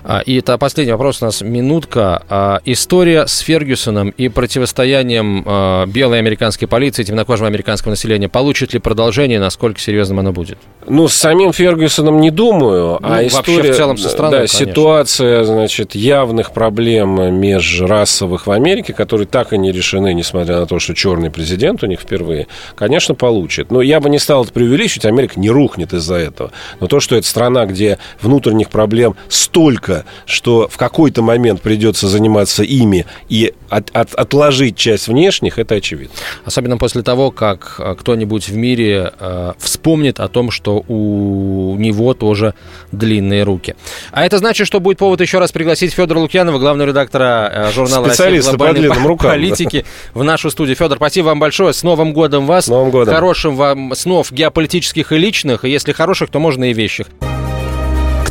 А, 0.03 0.19
и 0.19 0.38
это 0.39 0.57
последний 0.57 0.91
вопрос 0.91 1.22
у 1.22 1.26
нас, 1.26 1.41
минутка. 1.41 2.24
А, 2.30 2.61
история 2.65 3.28
с 3.28 3.39
Фергюсоном 3.39 4.09
и 4.09 4.30
противостоянием 4.30 5.43
а, 5.45 5.86
белой 5.86 6.19
американской 6.19 6.67
полиции 6.67 7.03
темнокожего 7.03 7.47
американского 7.47 7.91
населения 7.91 8.30
получит 8.30 8.74
ли 8.74 8.80
продолжение, 8.80 9.39
насколько 9.39 9.80
серьезным 9.80 10.19
оно 10.19 10.32
будет? 10.32 10.57
Ну, 10.88 11.07
с 11.07 11.13
самим 11.13 11.53
Фергюсоном 11.53 12.19
не 12.19 12.32
думаю, 12.32 12.97
ну, 12.99 13.07
а 13.07 13.26
история... 13.26 13.72
в 13.72 13.78
целом 13.78 13.97
со 13.97 14.09
страной, 14.09 14.32
Да, 14.32 14.38
конечно. 14.38 14.59
ситуация, 14.59 15.43
значит, 15.43 15.95
явных 15.95 16.51
проблем 16.51 17.36
межрасовых 17.36 18.47
в 18.47 18.51
Америке, 18.51 18.93
которые 18.93 19.28
так 19.28 19.53
и 19.53 19.57
не 19.57 19.72
решены, 19.72 20.13
несмотря 20.13 20.59
на 20.59 20.65
то, 20.65 20.80
что 20.80 20.93
черный 20.93 21.30
президент 21.30 21.84
у 21.84 21.88
них 21.88 22.01
впервые, 22.01 22.47
конечно, 22.76 23.15
получит. 23.15 23.72
Но 23.72 23.82
я 23.82 23.99
бы 23.99 24.09
не 24.09 24.19
стал 24.19 24.43
это 24.43 24.53
преувеличивать, 24.53 25.05
Америка 25.05 25.39
не 25.39 25.49
рухнет 25.49 25.93
из-за 25.93 26.15
этого. 26.15 26.51
Но 26.80 26.88
то, 26.88 26.99
что 26.99 27.15
это 27.15 27.28
страна, 27.28 27.65
где 27.65 27.99
внутренних 28.22 28.69
проблем 28.69 29.15
столько, 29.62 30.05
что 30.26 30.68
в 30.68 30.78
какой-то 30.78 31.22
момент 31.22 31.62
придется 31.62 32.07
заниматься 32.07 32.64
ими 32.64 33.05
и 33.30 33.53
от, 33.70 33.91
от, 33.93 34.16
отложить 34.16 34.76
часть 34.76 35.07
внешних, 35.07 35.59
это 35.59 35.76
очевидно. 35.76 36.16
Особенно 36.45 36.78
после 36.78 37.03
того, 37.03 37.30
как 37.30 37.76
э, 37.78 37.95
кто-нибудь 37.99 38.49
в 38.49 38.55
мире 38.55 39.14
э, 39.20 39.53
вспомнит 39.59 40.20
о 40.20 40.28
том, 40.30 40.49
что 40.49 40.84
у 40.88 41.76
него 41.78 42.16
тоже 42.16 42.55
длинные 42.91 43.43
руки. 43.43 43.76
А 44.12 44.26
это 44.26 44.39
значит, 44.39 44.66
что 44.66 44.80
будет 44.80 44.97
повод 44.97 45.22
еще 45.22 45.38
раз 45.38 45.51
пригласить 45.51 45.93
Федора 45.93 46.18
Лукьянова, 46.18 46.57
главного 46.57 46.88
редактора 46.88 47.51
э, 47.53 47.72
журнала 47.72 48.07
«Россия 48.07 48.41
глобальной 48.41 48.89
по 48.89 48.95
рукам, 48.95 49.32
политики» 49.32 49.86
да. 50.14 50.20
в 50.20 50.24
нашу 50.24 50.49
студию. 50.49 50.76
Федор, 50.76 50.97
спасибо 50.97 51.28
вам 51.28 51.39
большое. 51.39 51.74
С 51.74 51.84
Новым 51.84 52.14
годом 52.14 52.47
вас. 52.47 52.66
С 52.66 52.70
Новым 52.70 52.89
годом. 52.89 53.14
Хорошим 53.14 53.55
вам 53.55 53.93
снов 53.93 54.32
геополитических 54.32 55.12
и 55.12 55.18
личных. 55.20 55.66
И 55.66 55.70
если 55.70 55.91
хороших, 55.91 56.32
то 56.32 56.39
можно 56.39 56.72
и 56.72 56.74
вещих. 56.74 57.05